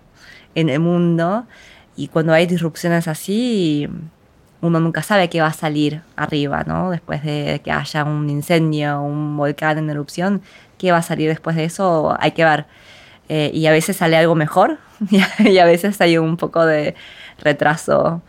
en 0.55 0.69
el 0.69 0.79
mundo 0.79 1.45
y 1.95 2.07
cuando 2.07 2.33
hay 2.33 2.45
disrupciones 2.45 3.07
así, 3.07 3.89
uno 4.67 4.79
nunca 4.79 5.01
sabe 5.01 5.29
qué 5.29 5.41
va 5.41 5.47
a 5.47 5.53
salir 5.53 6.01
arriba, 6.15 6.63
¿no? 6.65 6.91
Después 6.91 7.23
de 7.23 7.61
que 7.63 7.71
haya 7.71 8.03
un 8.03 8.29
incendio, 8.29 9.01
un 9.01 9.37
volcán 9.37 9.77
en 9.77 9.89
erupción, 9.89 10.41
qué 10.77 10.91
va 10.91 10.97
a 10.97 11.01
salir 11.01 11.29
después 11.29 11.55
de 11.55 11.65
eso, 11.65 12.15
hay 12.19 12.31
que 12.31 12.43
ver. 12.43 12.65
Eh, 13.29 13.51
y 13.53 13.65
a 13.65 13.71
veces 13.71 13.97
sale 13.97 14.15
algo 14.15 14.35
mejor 14.35 14.77
y 15.39 15.57
a 15.57 15.65
veces 15.65 15.99
hay 15.99 16.17
un 16.17 16.37
poco 16.37 16.65
de 16.65 16.95
retraso 17.39 18.21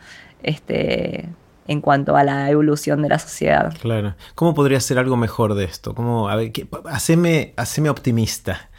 este, 0.43 1.29
en 1.67 1.81
cuanto 1.81 2.17
a 2.17 2.25
la 2.25 2.51
evolución 2.51 3.03
de 3.03 3.09
la 3.09 3.19
sociedad. 3.19 3.75
Claro. 3.81 4.15
¿Cómo 4.35 4.55
podría 4.55 4.81
ser 4.81 4.99
algo 4.99 5.17
mejor 5.17 5.55
de 5.55 5.65
esto? 5.65 5.95
¿Cómo, 5.95 6.29
a 6.29 6.37
ver, 6.37 6.53
haceme, 6.87 7.55
optimista 7.91 8.71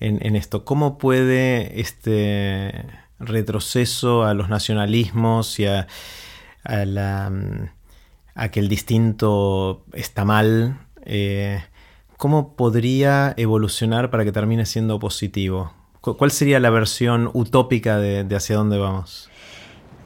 en, 0.00 0.18
en, 0.26 0.36
esto. 0.36 0.64
¿Cómo 0.64 0.98
puede 0.98 1.80
este 1.80 2.84
retroceso 3.18 4.24
a 4.24 4.34
los 4.34 4.48
nacionalismos 4.48 5.60
y 5.60 5.66
a, 5.66 5.86
a 6.64 8.48
que 8.50 8.60
el 8.60 8.68
distinto 8.68 9.84
está 9.92 10.24
mal? 10.24 10.78
Eh, 11.04 11.62
¿Cómo 12.16 12.54
podría 12.54 13.34
evolucionar 13.36 14.10
para 14.10 14.24
que 14.24 14.32
termine 14.32 14.66
siendo 14.66 14.98
positivo? 14.98 15.72
¿Cuál 16.00 16.30
sería 16.30 16.58
la 16.60 16.70
versión 16.70 17.30
utópica 17.32 17.98
de 17.98 18.34
hacia 18.34 18.56
dónde 18.56 18.78
vamos? 18.78 19.30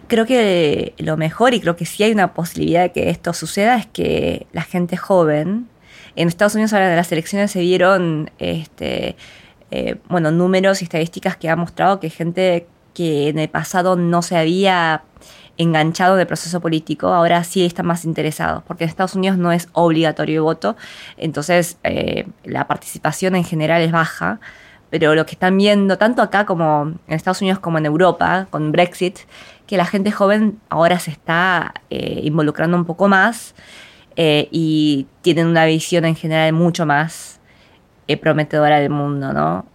creo 0.07 0.27
que 0.27 0.95
lo 0.99 1.17
mejor, 1.17 1.55
y 1.55 1.61
creo 1.61 1.77
que 1.77 1.87
sí 1.87 2.03
hay 2.03 2.13
una 2.13 2.35
posibilidad 2.35 2.83
de 2.83 2.93
que 2.93 3.11
esto 3.11 3.33
suceda, 3.33 3.77
es 3.77 3.87
que 3.87 4.47
la 4.53 4.63
gente 4.63 4.97
joven, 4.97 5.69
en 6.15 6.29
Estados 6.29 6.55
Unidos 6.55 6.73
ahora 6.73 6.89
de 6.89 6.97
las 6.97 7.11
elecciones 7.13 7.51
se 7.51 7.61
vieron 7.61 8.31
este, 8.39 9.17
eh, 9.71 9.97
bueno, 10.09 10.31
números 10.31 10.81
y 10.81 10.85
estadísticas 10.85 11.37
que 11.37 11.49
ha 11.49 11.57
mostrado 11.57 12.01
que 12.01 12.11
gente 12.11 12.67
que 12.95 13.29
en 13.29 13.39
el 13.39 13.49
pasado 13.49 13.97
no 13.97 14.23
se 14.23 14.37
había 14.37 15.03
enganchado 15.59 16.15
en 16.15 16.21
el 16.21 16.27
proceso 16.27 16.61
político, 16.61 17.09
ahora 17.09 17.43
sí 17.45 17.65
están 17.65 17.87
más 17.87 18.05
interesados, 18.05 18.63
porque 18.65 18.85
en 18.85 18.91
Estados 18.91 19.15
Unidos 19.15 19.39
no 19.39 19.53
es 19.53 19.69
obligatorio 19.73 20.37
el 20.37 20.43
voto, 20.43 20.77
entonces 21.17 21.79
eh, 21.83 22.27
la 22.45 22.67
participación 22.67 23.37
en 23.37 23.45
general 23.45 23.83
es 23.83 23.93
baja, 23.93 24.41
pero 24.91 25.15
lo 25.15 25.27
que 25.27 25.33
están 25.33 25.57
viendo, 25.57 25.99
tanto 25.99 26.23
acá 26.23 26.47
como 26.47 26.95
en 27.07 27.15
Estados 27.15 27.41
Unidos 27.41 27.59
como 27.59 27.79
en 27.79 27.87
Europa, 27.87 28.47
con 28.51 28.71
Brexit, 28.73 29.19
que 29.67 29.77
la 29.77 29.85
gente 29.85 30.13
joven 30.13 30.61
ahora 30.69 30.99
se 30.99 31.11
está 31.11 31.75
eh, 31.91 32.21
involucrando 32.23 32.77
un 32.77 32.85
poco 32.85 33.09
más 33.09 33.55
eh, 34.15 34.49
y 34.53 35.07
tienen 35.23 35.47
una 35.49 35.65
visión 35.65 36.05
en 36.05 36.15
general 36.15 36.53
mucho 36.53 36.87
más 36.87 37.41
prometedora 38.21 38.79
del 38.79 38.91
mundo, 38.91 39.33
¿no? 39.33 39.67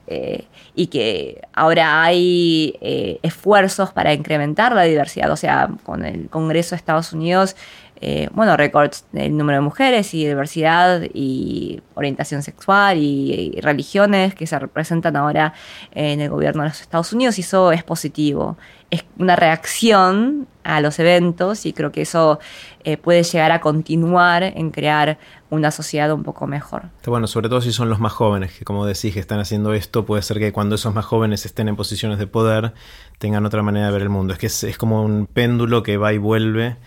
Y 0.76 0.88
que 0.88 1.42
ahora 1.54 2.04
hay 2.04 2.78
esfuerzos 3.24 3.92
para 3.92 4.14
incrementar 4.14 4.74
la 4.74 4.84
diversidad, 4.84 5.32
o 5.32 5.36
sea, 5.36 5.70
con 5.84 6.06
el 6.06 6.30
Congreso 6.30 6.72
de 6.72 6.78
Estados 6.78 7.14
Unidos 7.14 7.56
eh, 8.04 8.30
bueno, 8.34 8.58
récords 8.58 9.06
del 9.12 9.38
número 9.38 9.60
de 9.60 9.62
mujeres 9.62 10.16
y 10.16 10.26
diversidad 10.26 11.04
y 11.14 11.82
orientación 11.94 12.42
sexual 12.42 12.98
y, 12.98 13.60
religiones 13.62 14.34
que 14.34 14.48
se 14.48 14.58
representan 14.58 15.16
ahora 15.16 15.54
en 15.92 16.20
el 16.20 16.32
gobierno 16.32 16.64
de 16.64 16.70
los 16.70 16.82
Estados 16.82 17.14
Unidos 17.14 17.38
y 17.38 17.42
eso 17.42 17.72
es 17.72 17.84
positivo. 17.84 18.58
Es 18.90 19.06
una 19.20 19.36
reacción 19.36 20.48
a 20.64 20.82
los 20.82 20.98
eventos 20.98 21.68
y 21.68 21.74
creo 21.74 21.92
que 21.92 22.02
eso 22.02 22.40
eh, 22.84 22.98
puede 22.98 23.22
llegar 23.22 23.52
a 23.52 23.62
continuar 23.62 24.44
en 24.44 24.72
crear 24.72 25.20
una 25.52 25.70
sociedad 25.70 26.12
un 26.12 26.24
poco 26.24 26.48
mejor. 26.48 26.86
Bueno, 27.06 27.28
sobre 27.28 27.50
todo 27.50 27.62
si 27.62 27.72
son 27.72 27.88
los 27.90 28.00
más 28.00 28.14
jóvenes, 28.14 28.58
que 28.58 28.66
como 28.66 28.88
decís 28.88 29.14
que 29.14 29.20
están 29.20 29.40
haciendo 29.40 29.74
esto, 29.74 30.06
puede 30.06 30.24
ser 30.24 30.40
que 30.40 30.52
cuando 30.52 30.74
esos 30.74 30.94
más 30.96 31.06
jóvenes 31.06 31.46
estén 31.46 31.68
en 31.68 31.76
posiciones 31.76 32.18
de 32.18 32.26
poder 32.26 32.74
tengan 33.20 33.46
otra 33.46 33.62
manera 33.62 33.86
de 33.88 33.92
ver 33.92 34.02
el 34.02 34.10
mundo. 34.10 34.34
Es 34.34 34.40
que 34.40 34.48
es 34.48 34.78
como 34.80 35.04
un 35.04 35.28
péndulo 35.28 35.84
que 35.84 35.98
va 35.98 36.14
y 36.14 36.18
vuelve 36.18 36.78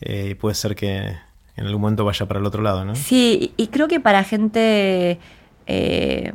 eh, 0.00 0.28
y 0.30 0.34
puede 0.34 0.54
ser 0.54 0.74
que 0.74 1.16
en 1.56 1.66
algún 1.66 1.82
momento 1.82 2.04
vaya 2.04 2.26
para 2.26 2.40
el 2.40 2.46
otro 2.46 2.62
lado, 2.62 2.84
¿no? 2.84 2.94
Sí, 2.94 3.52
y 3.56 3.68
creo 3.68 3.88
que 3.88 4.00
para 4.00 4.24
gente 4.24 5.18
eh, 5.66 6.32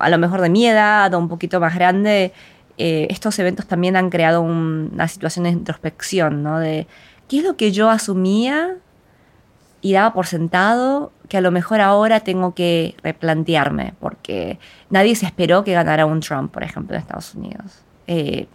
a 0.00 0.10
lo 0.10 0.18
mejor 0.18 0.40
de 0.40 0.50
mi 0.50 0.66
edad 0.66 1.12
o 1.14 1.18
un 1.18 1.28
poquito 1.28 1.60
más 1.60 1.74
grande, 1.74 2.32
eh, 2.76 3.06
estos 3.10 3.38
eventos 3.38 3.66
también 3.66 3.96
han 3.96 4.10
creado 4.10 4.42
una 4.42 5.08
situación 5.08 5.44
de 5.44 5.50
introspección, 5.50 6.42
¿no? 6.42 6.58
De 6.58 6.86
qué 7.28 7.38
es 7.38 7.44
lo 7.44 7.56
que 7.56 7.72
yo 7.72 7.90
asumía 7.90 8.76
y 9.80 9.92
daba 9.92 10.12
por 10.12 10.26
sentado 10.26 11.12
que 11.28 11.36
a 11.36 11.40
lo 11.40 11.50
mejor 11.50 11.80
ahora 11.80 12.20
tengo 12.20 12.54
que 12.54 12.96
replantearme, 13.02 13.94
porque 14.00 14.58
nadie 14.90 15.14
se 15.14 15.26
esperó 15.26 15.62
que 15.62 15.72
ganara 15.72 16.06
un 16.06 16.20
Trump, 16.20 16.50
por 16.50 16.64
ejemplo, 16.64 16.96
en 16.96 17.02
Estados 17.02 17.34
Unidos. 17.34 17.82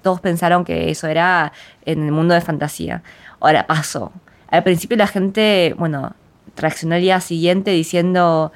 todos 0.02 0.20
pensaron 0.20 0.66
que 0.66 0.90
eso 0.90 1.08
era 1.08 1.54
en 1.86 2.04
el 2.04 2.12
mundo 2.12 2.34
de 2.34 2.42
fantasía. 2.42 3.04
Ahora 3.40 3.68
pasó. 3.68 4.12
Al 4.54 4.62
principio 4.64 4.96
la 4.98 5.08
gente, 5.08 5.74
bueno, 5.80 6.14
reaccionó 6.56 6.94
el 6.94 7.02
día 7.02 7.20
siguiente 7.22 7.72
diciendo 7.72 8.52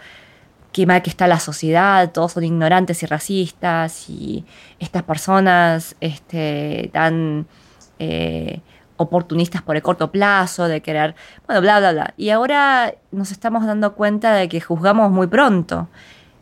qué 0.71 0.86
mal 0.86 1.01
que 1.01 1.10
está 1.10 1.25
la 1.25 1.39
sociedad, 1.39 2.12
todos 2.12 2.33
son 2.33 2.43
ignorantes 2.43 3.01
y 3.01 3.07
racistas 3.07 4.07
y 4.07 4.45
estas 4.77 5.01
personas 5.01 5.95
este, 5.99 6.91
tan 6.93 7.47
eh, 7.97 8.62
oportunistas 8.97 9.63
por 9.63 9.75
el 9.75 9.81
corto 9.81 10.12
plazo, 10.12 10.67
de 10.67 10.81
querer, 10.81 11.15
bueno, 11.47 11.62
bla, 11.62 11.79
bla, 11.79 11.91
bla. 11.93 12.13
Y 12.15 12.29
ahora 12.29 12.93
nos 13.12 13.31
estamos 13.31 13.65
dando 13.65 13.95
cuenta 13.95 14.36
de 14.36 14.47
que 14.49 14.62
juzgamos 14.62 15.10
muy 15.10 15.25
pronto. 15.25 15.88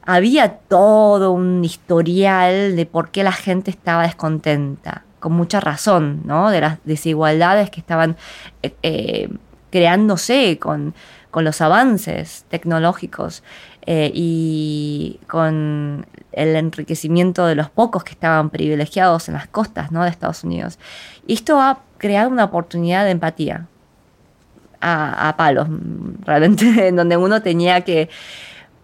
Había 0.05 0.57
todo 0.57 1.31
un 1.31 1.63
historial 1.63 2.75
de 2.75 2.85
por 2.85 3.09
qué 3.09 3.23
la 3.23 3.31
gente 3.31 3.71
estaba 3.71 4.03
descontenta, 4.03 5.05
con 5.21 5.31
mucha 5.31 5.59
razón, 5.61 6.21
¿no? 6.25 6.51
De 6.51 6.61
las 6.61 6.77
desigualdades 6.83 7.69
que 7.69 7.79
estaban 7.79 8.15
eh, 8.61 8.75
eh, 8.83 9.29
creándose 9.75 10.57
con, 10.57 10.93
los 11.33 11.59
avances 11.59 12.45
tecnológicos 12.47 13.43
eh, 13.85 14.09
y 14.13 15.19
con 15.27 16.05
el 16.31 16.55
enriquecimiento 16.55 17.45
de 17.45 17.55
los 17.55 17.69
pocos 17.69 18.05
que 18.05 18.13
estaban 18.13 18.51
privilegiados 18.51 19.27
en 19.27 19.33
las 19.33 19.47
costas 19.47 19.91
¿no? 19.91 20.05
de 20.05 20.11
Estados 20.11 20.45
Unidos. 20.45 20.79
Y 21.27 21.33
esto 21.33 21.59
ha 21.59 21.79
creado 21.97 22.29
una 22.29 22.45
oportunidad 22.45 23.03
de 23.03 23.11
empatía 23.11 23.67
a, 24.79 25.35
palos, 25.35 25.67
realmente, 26.21 26.88
en 26.88 26.95
donde 26.95 27.17
uno 27.17 27.41
tenía 27.41 27.81
que 27.81 28.07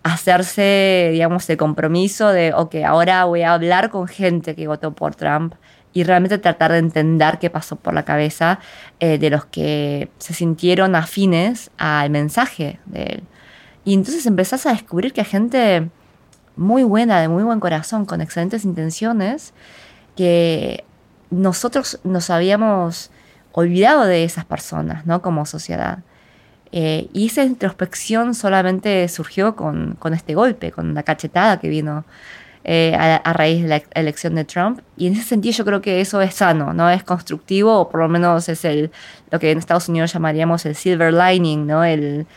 hacerse, 0.03 1.11
digamos, 1.13 1.49
el 1.49 1.55
compromiso 1.55 2.33
de, 2.33 2.51
ok, 2.53 2.75
ahora 2.85 3.23
voy 3.23 3.43
a 3.43 3.53
hablar 3.53 3.91
con 3.91 4.09
gente 4.09 4.55
que 4.55 4.67
votó 4.67 4.91
por 4.91 5.15
Trump 5.15 5.53
y 5.93 6.03
realmente 6.03 6.37
tratar 6.37 6.71
de 6.71 6.77
entender 6.77 7.39
qué 7.39 7.49
pasó 7.49 7.75
por 7.75 7.93
la 7.93 8.03
cabeza 8.03 8.59
eh, 8.99 9.17
de 9.17 9.29
los 9.29 9.45
que 9.45 10.09
se 10.17 10.33
sintieron 10.33 10.95
afines 10.95 11.71
al 11.77 12.09
mensaje 12.09 12.79
de 12.85 13.03
él. 13.03 13.23
Y 13.83 13.93
entonces 13.93 14.25
empezás 14.25 14.65
a 14.65 14.71
descubrir 14.71 15.11
que 15.13 15.21
hay 15.21 15.27
gente 15.27 15.89
muy 16.55 16.83
buena, 16.83 17.19
de 17.19 17.27
muy 17.27 17.43
buen 17.43 17.59
corazón, 17.59 18.05
con 18.05 18.21
excelentes 18.21 18.63
intenciones, 18.63 19.53
que 20.15 20.83
nosotros 21.29 21.99
nos 22.03 22.29
habíamos 22.29 23.09
olvidado 23.53 24.05
de 24.05 24.23
esas 24.23 24.45
personas, 24.45 25.05
¿no? 25.05 25.21
Como 25.21 25.45
sociedad. 25.45 25.99
Eh, 26.71 27.09
y 27.11 27.27
esa 27.27 27.43
introspección 27.43 28.33
solamente 28.33 29.07
surgió 29.09 29.55
con, 29.55 29.95
con, 29.99 30.13
este 30.13 30.35
golpe, 30.35 30.71
con 30.71 30.93
la 30.93 31.03
cachetada 31.03 31.59
que 31.59 31.67
vino 31.67 32.05
eh, 32.63 32.95
a, 32.95 33.33
raíz 33.33 33.63
de 33.63 33.69
la 33.69 33.81
elección 33.95 34.35
de 34.35 34.45
Trump. 34.45 34.81
Y 34.95 35.07
en 35.07 35.13
ese 35.13 35.23
sentido 35.23 35.53
yo 35.55 35.65
creo 35.65 35.81
que 35.81 35.99
eso 35.99 36.21
es 36.21 36.35
sano, 36.35 36.73
¿no? 36.73 36.89
Es 36.89 37.03
constructivo, 37.03 37.79
o 37.79 37.89
por 37.89 38.01
lo 38.01 38.07
menos 38.07 38.49
es 38.49 38.65
el, 38.65 38.91
lo 39.31 39.39
que 39.39 39.51
en 39.51 39.57
Estados 39.57 39.89
Unidos 39.89 40.13
llamaríamos 40.13 40.65
el 40.65 40.75
silver 40.75 41.13
lining, 41.13 41.65
¿no? 41.65 41.83
El, 41.83 42.27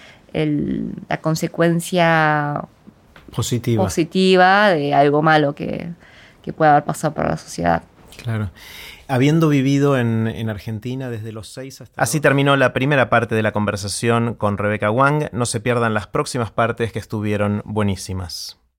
la 1.09 1.19
consecuencia 1.19 2.65
positiva. 3.33 3.85
positiva 3.85 4.71
de 4.71 4.93
algo 4.93 5.23
malo 5.23 5.55
que, 5.55 5.91
que 6.43 6.53
pueda 6.53 6.73
haber 6.73 6.85
pasado 6.85 7.15
para 7.15 7.29
la 7.29 7.37
sociedad. 7.37 7.83
Claro. 8.17 8.51
Habiendo 9.07 9.49
vivido 9.49 9.99
en, 9.99 10.27
en, 10.27 10.49
Argentina 10.49 11.11
desde 11.11 11.31
los 11.31 11.53
seis 11.53 11.81
hasta... 11.81 12.01
Así 12.01 12.21
terminó 12.21 12.57
la 12.57 12.73
primera 12.73 13.11
parte 13.11 13.35
de 13.35 13.43
la 13.43 13.53
conversación 13.53 14.35
con 14.35 14.57
Rebeca 14.57 14.91
Wang. 14.91 15.29
No 15.33 15.47
se 15.47 15.61
pierdan 15.61 15.95
las 15.95 16.07
próximas 16.07 16.51
partes 16.51 16.91
que 16.91 16.99
estuvieron 16.99 17.63
buenísimas. 17.65 18.59